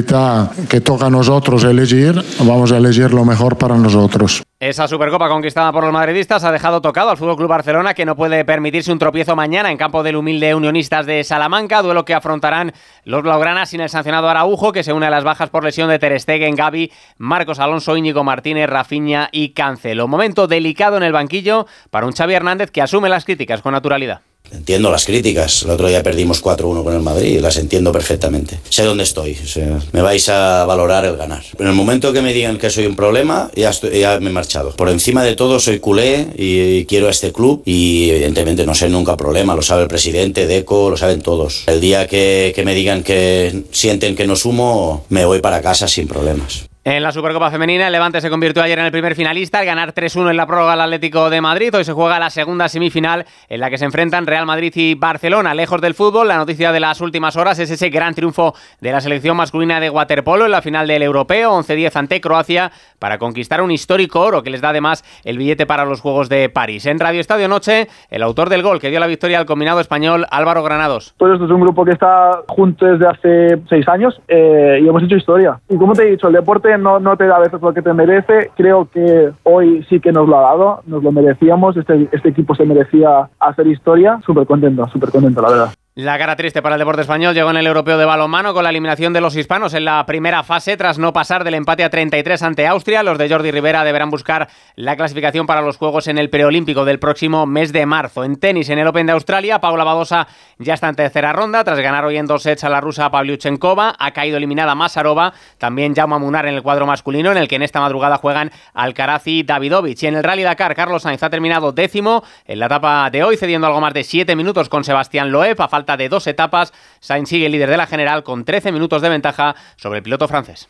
que 0.69 0.79
toca 0.79 1.07
a 1.07 1.09
nosotros 1.09 1.63
elegir, 1.65 2.13
vamos 2.39 2.71
a 2.71 2.77
elegir 2.77 3.13
lo 3.13 3.25
mejor 3.25 3.57
para 3.57 3.75
nosotros. 3.75 4.41
Esa 4.59 4.87
Supercopa 4.87 5.27
conquistada 5.27 5.71
por 5.73 5.83
los 5.83 5.91
madridistas 5.91 6.43
ha 6.43 6.51
dejado 6.51 6.81
tocado 6.81 7.09
al 7.09 7.17
Fútbol 7.17 7.35
Club 7.35 7.49
Barcelona 7.49 7.93
que 7.93 8.05
no 8.05 8.15
puede 8.15 8.45
permitirse 8.45 8.91
un 8.91 8.99
tropiezo 8.99 9.35
mañana 9.35 9.69
en 9.69 9.77
campo 9.77 10.01
del 10.01 10.15
humilde 10.15 10.55
Unionistas 10.55 11.05
de 11.05 11.23
Salamanca, 11.23 11.81
duelo 11.81 12.05
que 12.05 12.13
afrontarán 12.13 12.71
los 13.03 13.23
blaugranas 13.23 13.69
sin 13.69 13.81
el 13.81 13.89
sancionado 13.89 14.29
Araujo 14.29 14.71
que 14.71 14.83
se 14.83 14.93
une 14.93 15.07
a 15.07 15.09
las 15.09 15.23
bajas 15.23 15.49
por 15.49 15.63
lesión 15.63 15.89
de 15.89 15.99
Ter 15.99 16.17
Stegen, 16.19 16.55
Gaby, 16.55 16.91
Marcos 17.17 17.59
Alonso, 17.59 17.97
Íñigo 17.97 18.23
Martínez, 18.23 18.69
Rafinha 18.69 19.27
y 19.31 19.49
Cancelo. 19.49 20.07
Momento 20.07 20.47
delicado 20.47 20.95
en 20.95 21.03
el 21.03 21.11
banquillo 21.11 21.65
para 21.89 22.05
un 22.05 22.13
Xavi 22.13 22.33
Hernández 22.33 22.71
que 22.71 22.81
asume 22.81 23.09
las 23.09 23.25
críticas 23.25 23.61
con 23.61 23.73
naturalidad. 23.73 24.21
Entiendo 24.51 24.91
las 24.91 25.05
críticas. 25.05 25.63
El 25.63 25.71
otro 25.71 25.87
día 25.87 26.03
perdimos 26.03 26.43
4-1 26.43 26.83
con 26.83 26.93
el 26.93 27.01
Madrid 27.01 27.39
las 27.39 27.57
entiendo 27.57 27.91
perfectamente. 27.91 28.59
Sé 28.69 28.83
dónde 28.83 29.03
estoy. 29.03 29.37
O 29.43 29.47
sea, 29.47 29.79
me 29.91 30.01
vais 30.01 30.27
a 30.29 30.65
valorar 30.65 31.05
el 31.05 31.17
ganar. 31.17 31.43
En 31.57 31.67
el 31.67 31.73
momento 31.73 32.11
que 32.13 32.21
me 32.21 32.33
digan 32.33 32.57
que 32.57 32.69
soy 32.69 32.85
un 32.85 32.95
problema, 32.95 33.49
ya, 33.55 33.69
estoy, 33.69 33.99
ya 33.99 34.19
me 34.19 34.29
he 34.29 34.33
marchado. 34.33 34.75
Por 34.75 34.89
encima 34.89 35.23
de 35.23 35.35
todo, 35.35 35.59
soy 35.59 35.79
culé 35.79 36.27
y, 36.37 36.85
quiero 36.85 37.07
a 37.07 37.11
este 37.11 37.31
club 37.31 37.61
y 37.65 38.09
evidentemente 38.09 38.65
no 38.65 38.75
sé 38.75 38.89
nunca 38.89 39.15
problema. 39.15 39.55
Lo 39.55 39.61
sabe 39.61 39.83
el 39.83 39.87
presidente, 39.87 40.47
Deco, 40.47 40.89
lo 40.89 40.97
saben 40.97 41.21
todos. 41.21 41.63
El 41.67 41.79
día 41.79 42.07
que, 42.07 42.51
que 42.55 42.65
me 42.65 42.75
digan 42.75 43.03
que 43.03 43.63
sienten 43.71 44.15
que 44.15 44.27
no 44.27 44.35
sumo, 44.35 45.05
me 45.09 45.25
voy 45.25 45.39
para 45.39 45.61
casa 45.61 45.87
sin 45.87 46.07
problemas. 46.07 46.70
En 46.83 47.03
la 47.03 47.11
Supercopa 47.11 47.51
Femenina, 47.51 47.85
el 47.85 47.93
Levante 47.93 48.21
se 48.21 48.29
convirtió 48.31 48.63
ayer 48.63 48.79
en 48.79 48.85
el 48.85 48.91
primer 48.91 49.13
finalista 49.13 49.59
al 49.59 49.67
ganar 49.67 49.93
3-1 49.93 50.31
en 50.31 50.35
la 50.35 50.47
prórroga 50.47 50.73
al 50.73 50.81
Atlético 50.81 51.29
de 51.29 51.39
Madrid. 51.39 51.71
Hoy 51.75 51.83
se 51.83 51.93
juega 51.93 52.17
la 52.17 52.31
segunda 52.31 52.67
semifinal 52.69 53.27
en 53.49 53.59
la 53.59 53.69
que 53.69 53.77
se 53.77 53.85
enfrentan 53.85 54.25
Real 54.25 54.47
Madrid 54.47 54.73
y 54.73 54.95
Barcelona. 54.95 55.53
Lejos 55.53 55.79
del 55.79 55.93
fútbol, 55.93 56.27
la 56.27 56.37
noticia 56.37 56.71
de 56.71 56.79
las 56.79 56.99
últimas 56.99 57.37
horas 57.37 57.59
es 57.59 57.69
ese 57.69 57.91
gran 57.91 58.15
triunfo 58.15 58.55
de 58.79 58.91
la 58.91 58.99
selección 58.99 59.37
masculina 59.37 59.79
de 59.79 59.91
waterpolo 59.91 60.45
en 60.45 60.49
la 60.49 60.63
final 60.63 60.87
del 60.87 61.03
Europeo, 61.03 61.51
11-10 61.51 61.95
ante 61.97 62.19
Croacia, 62.19 62.71
para 62.97 63.19
conquistar 63.19 63.61
un 63.61 63.69
histórico 63.69 64.19
oro 64.19 64.41
que 64.41 64.49
les 64.49 64.61
da 64.61 64.69
además 64.69 65.03
el 65.23 65.37
billete 65.37 65.67
para 65.67 65.85
los 65.85 66.01
Juegos 66.01 66.29
de 66.29 66.49
París. 66.49 66.87
En 66.87 66.97
Radio 66.97 67.19
Estadio 67.19 67.47
Noche, 67.47 67.89
el 68.09 68.23
autor 68.23 68.49
del 68.49 68.63
gol 68.63 68.79
que 68.79 68.89
dio 68.89 68.99
la 68.99 69.05
victoria 69.05 69.37
al 69.37 69.45
combinado 69.45 69.81
español 69.81 70.25
Álvaro 70.31 70.63
Granados. 70.63 71.13
Pues 71.19 71.33
esto 71.33 71.45
es 71.45 71.51
un 71.51 71.61
grupo 71.61 71.85
que 71.85 71.91
está 71.91 72.41
junto 72.47 72.87
desde 72.87 73.05
hace 73.05 73.61
seis 73.69 73.87
años 73.87 74.19
eh, 74.27 74.79
y 74.81 74.87
hemos 74.87 75.03
hecho 75.03 75.15
historia. 75.15 75.59
Y 75.69 75.77
como 75.77 75.93
te 75.93 76.07
he 76.07 76.09
dicho, 76.09 76.25
el 76.25 76.33
deporte 76.33 76.70
no, 76.77 76.99
no 76.99 77.17
te 77.17 77.25
da 77.25 77.37
a 77.37 77.39
veces 77.39 77.61
lo 77.61 77.73
que 77.73 77.81
te 77.81 77.93
merece. 77.93 78.51
Creo 78.55 78.87
que 78.91 79.31
hoy 79.43 79.85
sí 79.89 79.99
que 79.99 80.11
nos 80.11 80.27
lo 80.27 80.37
ha 80.37 80.41
dado, 80.41 80.81
nos 80.85 81.03
lo 81.03 81.11
merecíamos. 81.11 81.77
Este, 81.77 82.09
este 82.11 82.29
equipo 82.29 82.55
se 82.55 82.65
merecía 82.65 83.29
hacer 83.39 83.67
historia. 83.67 84.19
Súper 84.25 84.45
contento, 84.45 84.87
súper 84.87 85.09
contento, 85.09 85.41
la 85.41 85.49
verdad. 85.49 85.73
La 86.01 86.17
cara 86.17 86.35
triste 86.35 86.63
para 86.63 86.73
el 86.73 86.79
deporte 86.79 87.03
español 87.03 87.35
llegó 87.35 87.51
en 87.51 87.57
el 87.57 87.67
europeo 87.67 87.95
de 87.99 88.05
balonmano 88.05 88.55
con 88.55 88.63
la 88.63 88.71
eliminación 88.71 89.13
de 89.13 89.21
los 89.21 89.35
hispanos 89.35 89.75
en 89.75 89.85
la 89.85 90.03
primera 90.07 90.41
fase 90.41 90.75
tras 90.75 90.97
no 90.97 91.13
pasar 91.13 91.43
del 91.43 91.53
empate 91.53 91.83
a 91.83 91.91
33 91.91 92.41
ante 92.41 92.65
Austria. 92.65 93.03
Los 93.03 93.19
de 93.19 93.29
Jordi 93.29 93.51
Rivera 93.51 93.83
deberán 93.83 94.09
buscar 94.09 94.49
la 94.75 94.95
clasificación 94.95 95.45
para 95.45 95.61
los 95.61 95.77
Juegos 95.77 96.07
en 96.07 96.17
el 96.17 96.31
preolímpico 96.31 96.85
del 96.85 96.97
próximo 96.97 97.45
mes 97.45 97.71
de 97.71 97.85
marzo. 97.85 98.23
En 98.23 98.37
tenis, 98.37 98.69
en 98.69 98.79
el 98.79 98.87
Open 98.87 99.05
de 99.05 99.11
Australia, 99.11 99.59
Paula 99.61 99.83
Badosa 99.83 100.27
ya 100.57 100.73
está 100.73 100.89
en 100.89 100.95
tercera 100.95 101.33
ronda 101.33 101.63
tras 101.63 101.79
ganar 101.79 102.03
hoy 102.03 102.17
en 102.17 102.25
dos 102.25 102.41
sets 102.41 102.63
a 102.63 102.69
la 102.69 102.81
rusa 102.81 103.11
Pavlyuchenkova. 103.11 103.93
Ha 103.99 104.09
caído 104.09 104.37
eliminada 104.37 104.73
Masarova, 104.73 105.33
también 105.59 105.93
Jaume 105.93 106.17
Munar 106.17 106.47
en 106.47 106.55
el 106.55 106.63
cuadro 106.63 106.87
masculino 106.87 107.31
en 107.31 107.37
el 107.37 107.47
que 107.47 107.57
en 107.57 107.61
esta 107.61 107.79
madrugada 107.79 108.17
juegan 108.17 108.49
Alcaraz 108.73 109.27
y 109.27 109.43
Davidovich. 109.43 110.01
Y 110.01 110.07
en 110.07 110.15
el 110.15 110.23
Rally 110.23 110.41
Dakar, 110.41 110.73
Carlos 110.73 111.03
Sainz 111.03 111.21
ha 111.21 111.29
terminado 111.29 111.73
décimo 111.73 112.23
en 112.47 112.57
la 112.57 112.65
etapa 112.65 113.07
de 113.11 113.23
hoy, 113.23 113.37
cediendo 113.37 113.67
algo 113.67 113.81
más 113.81 113.93
de 113.93 114.03
7 114.03 114.35
minutos 114.35 114.67
con 114.67 114.83
Sebastián 114.83 115.31
Loeb 115.31 115.61
a 115.61 115.67
falta 115.67 115.90
de 115.97 116.09
dos 116.09 116.27
etapas. 116.27 116.73
Sainz 116.99 117.29
sigue 117.29 117.49
líder 117.49 117.69
de 117.69 117.77
la 117.77 117.87
general 117.87 118.23
con 118.23 118.45
13 118.45 118.71
minutos 118.71 119.01
de 119.01 119.09
ventaja 119.09 119.55
sobre 119.75 119.97
el 119.97 120.03
piloto 120.03 120.27
francés. 120.27 120.69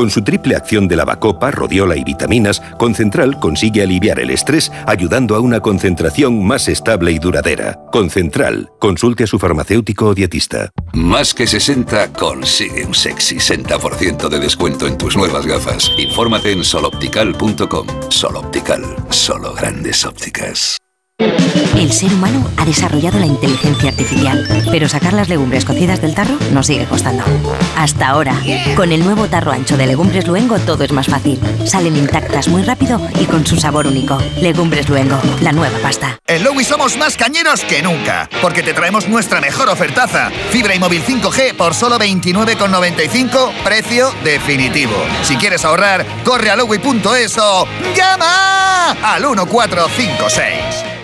Con 0.00 0.08
su 0.08 0.22
triple 0.22 0.56
acción 0.56 0.88
de 0.88 0.96
lavacopa, 0.96 1.50
rodiola 1.50 1.94
y 1.94 2.04
vitaminas, 2.04 2.62
Concentral 2.78 3.38
consigue 3.38 3.82
aliviar 3.82 4.18
el 4.18 4.30
estrés 4.30 4.72
ayudando 4.86 5.36
a 5.36 5.40
una 5.40 5.60
concentración 5.60 6.42
más 6.42 6.68
estable 6.68 7.12
y 7.12 7.18
duradera. 7.18 7.78
Concentral, 7.92 8.70
consulte 8.78 9.24
a 9.24 9.26
su 9.26 9.38
farmacéutico 9.38 10.06
o 10.06 10.14
dietista. 10.14 10.70
Más 10.94 11.34
que 11.34 11.46
60 11.46 12.14
consigue 12.14 12.86
un 12.86 12.94
sexy 12.94 13.36
60% 13.36 14.30
de 14.30 14.38
descuento 14.38 14.86
en 14.86 14.96
tus 14.96 15.18
nuevas 15.18 15.44
gafas. 15.44 15.92
Infórmate 15.98 16.52
en 16.52 16.64
soloptical.com. 16.64 17.86
Soloptical, 18.08 18.82
solo 19.10 19.52
grandes 19.52 20.06
ópticas. 20.06 20.79
El 21.76 21.92
ser 21.92 22.12
humano 22.14 22.50
ha 22.56 22.64
desarrollado 22.64 23.18
la 23.18 23.26
inteligencia 23.26 23.90
artificial, 23.90 24.46
pero 24.70 24.88
sacar 24.88 25.12
las 25.12 25.28
legumbres 25.28 25.66
cocidas 25.66 26.00
del 26.00 26.14
tarro 26.14 26.38
nos 26.52 26.66
sigue 26.66 26.86
costando. 26.86 27.22
Hasta 27.76 28.08
ahora, 28.08 28.34
con 28.74 28.90
el 28.90 29.04
nuevo 29.04 29.26
tarro 29.28 29.52
ancho 29.52 29.76
de 29.76 29.86
Legumbres 29.86 30.26
Luengo 30.26 30.58
todo 30.58 30.82
es 30.82 30.92
más 30.92 31.08
fácil. 31.08 31.38
Salen 31.66 31.96
intactas 31.96 32.48
muy 32.48 32.62
rápido 32.62 33.00
y 33.20 33.26
con 33.26 33.46
su 33.46 33.56
sabor 33.56 33.86
único. 33.86 34.18
Legumbres 34.40 34.88
Luengo, 34.88 35.20
la 35.42 35.52
nueva 35.52 35.78
pasta. 35.80 36.18
En 36.26 36.42
Lowy 36.42 36.64
somos 36.64 36.96
más 36.96 37.16
cañeros 37.16 37.64
que 37.64 37.82
nunca, 37.82 38.28
porque 38.40 38.62
te 38.62 38.72
traemos 38.72 39.08
nuestra 39.08 39.42
mejor 39.42 39.68
ofertaza. 39.68 40.30
Fibra 40.50 40.74
y 40.74 40.78
móvil 40.78 41.04
5G 41.04 41.54
por 41.54 41.74
solo 41.74 41.98
29,95, 41.98 43.52
precio 43.62 44.10
definitivo. 44.24 44.96
Si 45.22 45.36
quieres 45.36 45.64
ahorrar, 45.66 46.06
corre 46.24 46.50
a 46.50 46.56
lowy.es 46.56 47.36
o 47.38 47.66
llama 47.94 48.92
al 49.02 49.22
1456. 49.22 50.99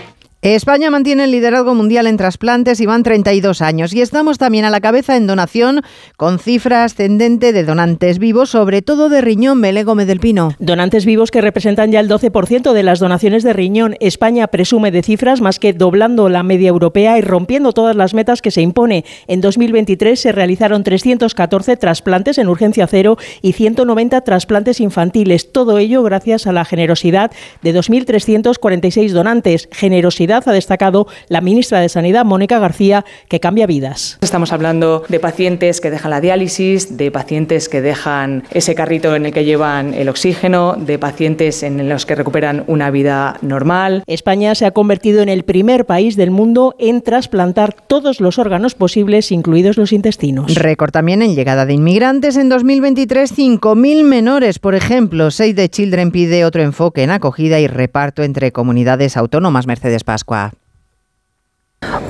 España 0.54 0.90
mantiene 0.90 1.24
el 1.24 1.32
liderazgo 1.32 1.74
mundial 1.74 2.06
en 2.06 2.16
trasplantes 2.16 2.80
y 2.80 2.86
van 2.86 3.02
32 3.02 3.62
años 3.62 3.92
y 3.92 4.00
estamos 4.00 4.38
también 4.38 4.64
a 4.64 4.70
la 4.70 4.80
cabeza 4.80 5.16
en 5.16 5.26
donación 5.26 5.82
con 6.16 6.38
cifra 6.38 6.84
ascendente 6.84 7.52
de 7.52 7.64
donantes 7.64 8.20
vivos, 8.20 8.50
sobre 8.50 8.80
todo 8.80 9.08
de 9.08 9.22
riñón, 9.22 9.58
Mele 9.58 9.82
Gómez 9.82 10.06
del 10.06 10.20
Pino. 10.20 10.54
Donantes 10.60 11.04
vivos 11.04 11.32
que 11.32 11.40
representan 11.40 11.90
ya 11.90 11.98
el 11.98 12.08
12% 12.08 12.72
de 12.74 12.82
las 12.84 13.00
donaciones 13.00 13.42
de 13.42 13.54
riñón. 13.54 13.96
España 13.98 14.46
presume 14.46 14.92
de 14.92 15.02
cifras 15.02 15.40
más 15.40 15.58
que 15.58 15.72
doblando 15.72 16.28
la 16.28 16.44
media 16.44 16.68
europea 16.68 17.18
y 17.18 17.22
rompiendo 17.22 17.72
todas 17.72 17.96
las 17.96 18.14
metas 18.14 18.40
que 18.40 18.52
se 18.52 18.62
impone. 18.62 19.04
En 19.26 19.40
2023 19.40 20.20
se 20.20 20.30
realizaron 20.30 20.84
314 20.84 21.76
trasplantes 21.76 22.38
en 22.38 22.48
urgencia 22.48 22.86
cero 22.86 23.16
y 23.42 23.54
190 23.54 24.20
trasplantes 24.20 24.80
infantiles. 24.80 25.50
Todo 25.50 25.78
ello 25.78 26.04
gracias 26.04 26.46
a 26.46 26.52
la 26.52 26.64
generosidad 26.64 27.32
de 27.62 27.74
2.346 27.74 29.10
donantes. 29.10 29.68
Generosidad 29.72 30.35
ha 30.46 30.52
destacado 30.52 31.06
la 31.28 31.40
ministra 31.40 31.80
de 31.80 31.88
Sanidad, 31.88 32.24
Mónica 32.24 32.58
García, 32.58 33.04
que 33.28 33.40
cambia 33.40 33.66
vidas. 33.66 34.18
Estamos 34.20 34.52
hablando 34.52 35.04
de 35.08 35.20
pacientes 35.20 35.80
que 35.80 35.90
dejan 35.90 36.10
la 36.10 36.20
diálisis, 36.20 36.96
de 36.96 37.10
pacientes 37.10 37.68
que 37.68 37.80
dejan 37.80 38.44
ese 38.52 38.74
carrito 38.74 39.14
en 39.14 39.26
el 39.26 39.32
que 39.32 39.44
llevan 39.44 39.94
el 39.94 40.08
oxígeno, 40.08 40.74
de 40.76 40.98
pacientes 40.98 41.62
en 41.62 41.88
los 41.88 42.06
que 42.06 42.14
recuperan 42.14 42.64
una 42.66 42.90
vida 42.90 43.38
normal. 43.42 44.02
España 44.06 44.54
se 44.54 44.66
ha 44.66 44.70
convertido 44.70 45.22
en 45.22 45.28
el 45.28 45.44
primer 45.44 45.86
país 45.86 46.16
del 46.16 46.30
mundo 46.30 46.74
en 46.78 47.02
trasplantar 47.02 47.74
todos 47.74 48.20
los 48.20 48.38
órganos 48.38 48.74
posibles, 48.74 49.32
incluidos 49.32 49.76
los 49.76 49.92
intestinos. 49.92 50.54
Récord 50.54 50.90
también 50.90 51.22
en 51.22 51.34
llegada 51.34 51.66
de 51.66 51.74
inmigrantes. 51.74 52.36
En 52.36 52.48
2023, 52.48 53.36
5.000 53.36 54.04
menores, 54.04 54.58
por 54.58 54.74
ejemplo. 54.74 55.30
Save 55.30 55.54
the 55.54 55.68
Children 55.68 56.10
pide 56.10 56.44
otro 56.44 56.62
enfoque 56.62 57.02
en 57.02 57.10
acogida 57.10 57.60
y 57.60 57.66
reparto 57.66 58.22
entre 58.22 58.52
comunidades 58.52 59.16
autónomas. 59.16 59.66
Mercedes 59.66 60.04
Pascua. 60.04 60.25
Pascua. 60.26 60.65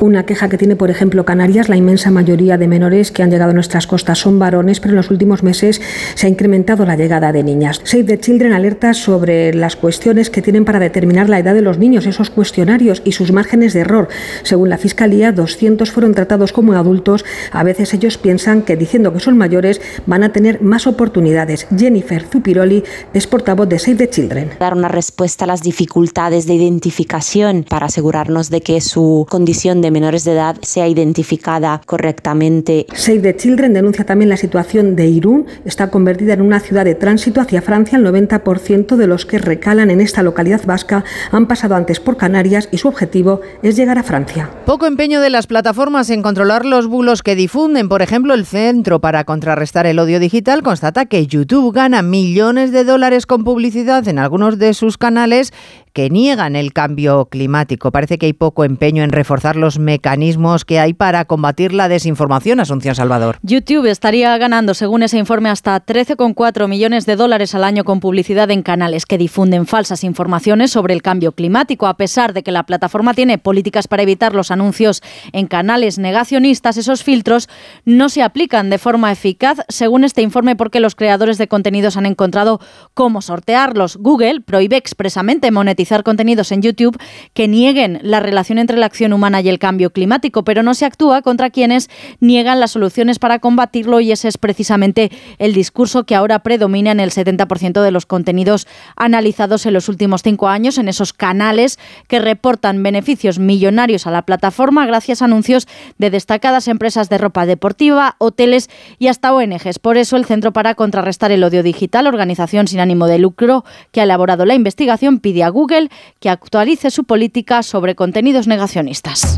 Una 0.01 0.25
queja 0.25 0.49
que 0.49 0.59
tiene, 0.59 0.77
por 0.77 0.91
ejemplo, 0.91 1.25
Canarias, 1.25 1.69
la 1.69 1.77
inmensa 1.77 2.11
mayoría 2.11 2.57
de 2.57 2.69
menores 2.69 3.11
que 3.11 3.23
han 3.23 3.31
llegado 3.31 3.51
a 3.51 3.55
nuestras 3.55 3.87
costas 3.87 4.19
son 4.19 4.39
varones, 4.39 4.79
pero 4.79 4.93
en 4.93 4.97
los 4.97 5.11
últimos 5.11 5.43
meses 5.43 5.81
se 6.15 6.27
ha 6.27 6.31
incrementado 6.31 6.87
la 6.87 6.97
llegada 6.97 7.33
de 7.33 7.43
niñas. 7.43 7.81
Save 7.83 8.05
the 8.05 8.21
Children 8.21 8.53
alerta 8.53 8.95
sobre 8.95 9.53
las 9.55 9.75
cuestiones 9.75 10.31
que 10.31 10.43
tienen 10.43 10.65
para 10.65 10.79
determinar 10.79 11.29
la 11.29 11.41
edad 11.41 11.55
de 11.55 11.63
los 11.63 11.79
niños, 11.79 12.07
esos 12.07 12.31
cuestionarios 12.31 13.03
y 13.05 13.13
sus 13.13 13.33
márgenes 13.33 13.73
de 13.73 13.81
error. 13.81 14.09
Según 14.45 14.69
la 14.69 14.79
Fiscalía, 14.79 15.33
200 15.33 15.91
fueron 15.91 16.15
tratados 16.15 16.53
como 16.53 16.75
adultos. 16.75 17.25
A 17.51 17.65
veces 17.65 17.93
ellos 17.93 18.19
piensan 18.19 18.63
que 18.63 18.77
diciendo 18.77 19.13
que 19.13 19.21
son 19.21 19.37
mayores 19.37 19.81
van 20.07 20.23
a 20.23 20.33
tener 20.33 20.63
más 20.63 20.87
oportunidades. 20.87 21.67
Jennifer 21.77 22.23
Zupiroli 22.23 22.85
es 23.15 23.27
portavoz 23.27 23.69
de 23.69 23.79
Save 23.79 23.97
the 23.97 24.11
Children. 24.11 24.51
Dar 24.61 24.75
una 24.75 24.89
respuesta 24.89 25.45
a 25.45 25.49
las 25.49 25.63
dificultades 25.63 26.47
de 26.47 26.55
identificación 26.55 27.65
para 27.69 27.87
asegurarnos 27.87 28.51
de 28.51 28.61
que 28.61 28.81
su 28.81 29.27
condición 29.29 29.56
de 29.57 29.91
menores 29.91 30.25
de 30.25 30.33
edad 30.33 30.57
sea 30.61 30.87
identificada 30.87 31.81
correctamente. 31.87 32.87
Save 32.95 33.21
the 33.21 33.37
Children 33.37 33.73
denuncia 33.73 34.05
también 34.05 34.29
la 34.29 34.37
situación 34.37 34.97
de 34.97 35.07
Irún. 35.07 35.47
Está 35.65 35.91
convertida 35.91 36.35
en 36.35 36.43
una 36.43 36.61
ciudad 36.61 36.85
de 36.85 36.95
tránsito 36.95 37.41
hacia 37.41 37.63
Francia. 37.63 37.97
El 37.97 38.05
90% 38.05 38.97
de 38.97 39.07
los 39.07 39.25
que 39.25 39.39
recalan 39.39 39.91
en 39.91 40.03
esta 40.03 40.23
localidad 40.23 40.67
vasca 40.67 41.05
han 41.33 41.47
pasado 41.47 41.75
antes 41.75 42.01
por 42.01 42.19
Canarias 42.19 42.69
y 42.71 42.77
su 42.77 42.89
objetivo 42.89 43.41
es 43.63 43.77
llegar 43.77 43.99
a 43.99 44.03
Francia. 44.03 44.51
Poco 44.67 44.87
empeño 44.87 45.23
de 45.23 45.31
las 45.31 45.47
plataformas 45.47 46.11
en 46.11 46.21
controlar 46.21 46.67
los 46.67 46.87
bulos 46.87 47.23
que 47.23 47.35
difunden. 47.35 47.89
Por 47.89 48.03
ejemplo, 48.03 48.35
el 48.35 48.45
Centro 48.45 49.01
para 49.01 49.25
Contrarrestar 49.25 49.87
el 49.87 49.99
Odio 49.99 50.21
Digital 50.21 50.63
constata 50.63 51.07
que 51.07 51.27
YouTube 51.27 51.75
gana 51.75 52.03
millones 52.03 52.73
de 52.73 52.85
dólares 52.85 53.25
con 53.25 53.43
publicidad 53.43 54.07
en 54.07 54.19
algunos 54.19 54.59
de 54.59 54.75
sus 54.75 54.99
canales 54.99 55.55
que 55.97 56.11
niegan 56.11 56.57
el 56.57 56.75
cambio 56.75 57.25
climático. 57.25 57.91
Parece 57.91 58.19
que 58.19 58.27
hay 58.27 58.35
poco 58.35 58.65
empeño 58.65 59.03
en 59.03 59.13
reforzar 59.13 59.57
los 59.57 59.79
mecanismos 59.79 60.67
que 60.67 60.79
hay 60.79 60.93
para 60.93 61.25
combatir 61.25 61.73
la 61.73 61.89
desinformación, 61.89 62.61
Asunción 62.61 62.95
Salvador. 62.95 63.39
YouTube 63.41 63.87
estaría 63.87 64.37
ganando, 64.37 64.75
según 64.75 65.03
ese 65.05 65.17
informe, 65.17 65.49
hasta 65.49 65.83
13,4 65.83 66.69
millones 66.69 67.07
de 67.07 67.17
dólares 67.17 67.55
al 67.55 67.65
año 67.65 67.85
con 67.85 68.01
publicidad 68.01 68.51
en 68.51 68.63
canales 68.63 69.07
que 69.07 69.17
difunden 69.17 69.65
falsas 69.65 70.05
informaciones 70.05 70.71
sobre 70.71 70.93
el 70.93 71.01
cambio 71.01 71.33
climático. 71.33 71.87
A 71.87 71.97
pesar 71.97 72.35
de 72.35 72.43
que 72.43 72.53
la 72.53 72.65
plataforma 72.65 73.15
tiene 73.15 73.39
políticas 73.39 73.89
para 73.89 74.03
evitar 74.03 74.35
los 74.35 74.51
anuncios 74.51 75.03
en 75.33 75.47
canales 75.47 75.99
negacionistas, 75.99 76.77
esos 76.77 77.05
filtros 77.05 77.49
no 77.87 78.11
se 78.11 78.23
aplican 78.23 78.69
de 78.69 78.77
forma 78.77 79.13
eficaz, 79.13 79.61
según 79.69 80.05
este 80.05 80.21
informe, 80.21 80.57
porque 80.57 80.79
los 80.79 80.95
creadores 80.95 81.39
de 81.39 81.49
contenidos 81.49 81.97
han 81.97 82.05
encontrado 82.05 82.61
cómo 82.93 83.23
sortearlos. 83.23 83.97
Google 83.97 84.43
prohíbe 84.43 84.77
expresamente 84.77 85.51
monetizar 85.51 85.86
contenidos 86.03 86.53
en 86.53 86.63
YouTube 86.63 86.99
que 87.35 87.49
nieguen 87.49 87.99
la 88.03 88.21
relación 88.21 88.59
entre 88.59 88.77
la 88.77 88.87
acción 88.87 89.13
humana 89.13 89.41
y 89.41 89.49
el 89.49 89.59
cambio 89.59 89.91
climático, 89.91 90.45
pero 90.45 90.63
no 90.63 90.75
se 90.75 90.85
actúa 90.85 91.23
contra 91.23 91.51
quienes 91.51 91.89
niegan 92.21 92.61
las 92.61 92.73
soluciones 92.73 93.19
para 93.19 93.39
combatirlo 93.39 94.01
y 94.01 94.13
ese 94.13 94.29
es 94.29 94.39
precisamente 94.39 95.11
el 95.39 95.55
discurso 95.55 96.05
que 96.05 96.15
ahora 96.15 96.41
predomina 96.41 96.91
en 96.91 97.01
el 97.01 97.11
70% 97.11 97.83
de 97.83 97.91
los 97.91 98.07
contenidos 98.07 98.67
analizados 98.97 99.67
en 99.67 99.75
los 99.75 99.89
últimos 99.89 100.23
cinco 100.23 100.49
años 100.49 100.79
en 100.79 100.89
esos 100.89 101.13
canales 101.13 101.79
que 102.09 102.19
reportan 102.19 102.83
beneficios 102.83 103.39
millonarios 103.39 104.07
a 104.07 104.11
la 104.11 104.23
plataforma 104.23 104.87
gracias 104.87 105.23
a 105.23 105.27
anuncios 105.27 105.69
de 105.99 106.11
destacadas 106.11 106.69
empresas 106.69 107.09
de 107.09 107.19
ropa 107.19 107.47
deportiva, 107.47 108.17
hoteles 108.19 108.69
y 108.99 109.09
hasta 109.09 109.33
ONGs. 109.33 109.79
Por 109.79 109.97
eso 109.97 110.17
el 110.17 110.25
Centro 110.25 110.53
para 110.53 110.75
Contrarrestar 110.75 111.31
el 111.33 111.45
Odio 111.45 111.63
Digital, 111.63 112.07
organización 112.07 112.69
sin 112.69 112.81
ánimo 112.81 113.07
de 113.07 113.19
lucro 113.19 113.65
que 113.93 114.01
ha 114.01 114.05
elaborado 114.05 114.45
la 114.45 114.55
investigación, 114.55 115.21
pide 115.21 115.45
a 115.45 115.49
Google 115.49 115.76
que 116.21 116.31
actualice 116.31 116.91
su 116.91 117.05
política 117.05 117.63
sobre 117.63 117.95
contenidos 117.95 118.47
negacionistas. 118.47 119.37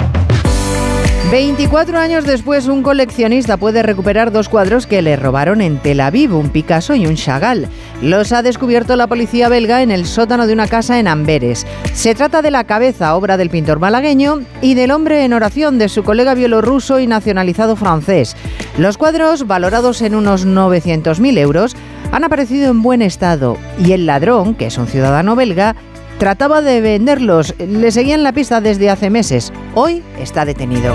24 1.30 1.98
años 1.98 2.24
después, 2.24 2.68
un 2.68 2.82
coleccionista 2.82 3.58
puede 3.58 3.82
recuperar 3.82 4.32
dos 4.32 4.48
cuadros 4.48 4.86
que 4.86 5.02
le 5.02 5.14
robaron 5.14 5.60
en 5.60 5.76
Tel 5.76 6.00
Aviv, 6.00 6.34
un 6.34 6.48
Picasso 6.48 6.94
y 6.94 7.06
un 7.06 7.16
Chagall. 7.16 7.68
Los 8.00 8.32
ha 8.32 8.42
descubierto 8.42 8.96
la 8.96 9.08
policía 9.08 9.50
belga 9.50 9.82
en 9.82 9.90
el 9.90 10.06
sótano 10.06 10.46
de 10.46 10.54
una 10.54 10.68
casa 10.68 10.98
en 10.98 11.06
Amberes. 11.06 11.66
Se 11.92 12.14
trata 12.14 12.40
de 12.40 12.50
la 12.50 12.64
cabeza, 12.64 13.14
obra 13.14 13.36
del 13.36 13.50
pintor 13.50 13.78
malagueño, 13.78 14.40
y 14.62 14.72
del 14.72 14.90
hombre 14.90 15.22
en 15.24 15.34
oración 15.34 15.78
de 15.78 15.90
su 15.90 16.02
colega 16.02 16.32
bielorruso 16.32 16.98
y 16.98 17.06
nacionalizado 17.06 17.76
francés. 17.76 18.34
Los 18.78 18.96
cuadros, 18.96 19.46
valorados 19.46 20.00
en 20.00 20.14
unos 20.14 20.46
900.000 20.46 21.36
euros, 21.36 21.76
han 22.10 22.24
aparecido 22.24 22.70
en 22.70 22.80
buen 22.80 23.02
estado 23.02 23.58
y 23.84 23.92
el 23.92 24.06
ladrón, 24.06 24.54
que 24.54 24.66
es 24.66 24.78
un 24.78 24.86
ciudadano 24.86 25.36
belga, 25.36 25.76
Trataba 26.18 26.62
de 26.62 26.80
venderlos, 26.80 27.54
le 27.58 27.92
seguían 27.92 28.24
la 28.24 28.32
pista 28.32 28.60
desde 28.60 28.90
hace 28.90 29.08
meses. 29.08 29.52
Hoy 29.74 30.02
está 30.18 30.44
detenido. 30.44 30.92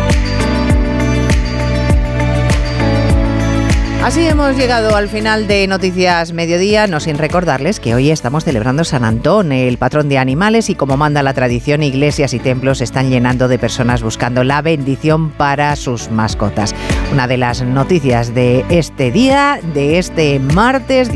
Así 4.04 4.28
hemos 4.28 4.58
llegado 4.58 4.98
al 4.98 5.08
final 5.08 5.48
de 5.48 5.66
Noticias 5.66 6.34
Mediodía, 6.34 6.88
no 6.88 7.00
sin 7.00 7.18
recordarles 7.18 7.80
que 7.80 7.96
hoy 7.96 8.12
estamos 8.12 8.44
celebrando 8.44 8.84
San 8.84 9.06
Antón, 9.06 9.54
el 9.54 9.78
patrón 9.78 10.10
de 10.10 10.18
animales, 10.18 10.70
y 10.70 10.76
como 10.76 10.98
manda 10.98 11.24
la 11.24 11.34
tradición, 11.34 11.84
iglesias 11.84 12.34
y 12.34 12.40
templos 12.40 12.82
están 12.82 13.10
llenando 13.10 13.48
de 13.48 13.58
personas 13.58 14.04
buscando 14.04 14.44
la 14.44 14.62
bendición 14.62 15.30
para 15.30 15.74
sus 15.78 16.12
mascotas. 16.12 16.76
Una 17.14 17.28
de 17.28 17.38
las 17.38 17.62
noticias 17.62 18.36
de 18.36 18.66
este 18.68 19.10
día, 19.10 19.62
de 19.74 19.98
este 19.98 20.38
martes, 20.38 21.10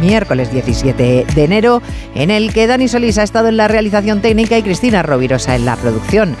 miércoles 0.00 0.50
17 0.50 1.26
de 1.32 1.44
enero, 1.44 1.80
en 2.16 2.32
el 2.32 2.52
que 2.52 2.66
Dani 2.66 2.88
Solís 2.88 3.18
ha 3.18 3.22
estado 3.22 3.50
en 3.50 3.56
la 3.56 3.68
realización 3.68 4.20
técnica 4.20 4.58
y 4.58 4.64
Cristina 4.64 5.04
Rovirosa 5.04 5.54
en 5.54 5.64
la 5.64 5.76
producción. 5.76 6.34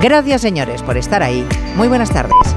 Gracias 0.00 0.40
señores 0.40 0.82
por 0.82 0.96
estar 0.96 1.22
ahí. 1.22 1.46
Muy 1.76 1.88
buenas 1.88 2.08
tardes. 2.08 2.56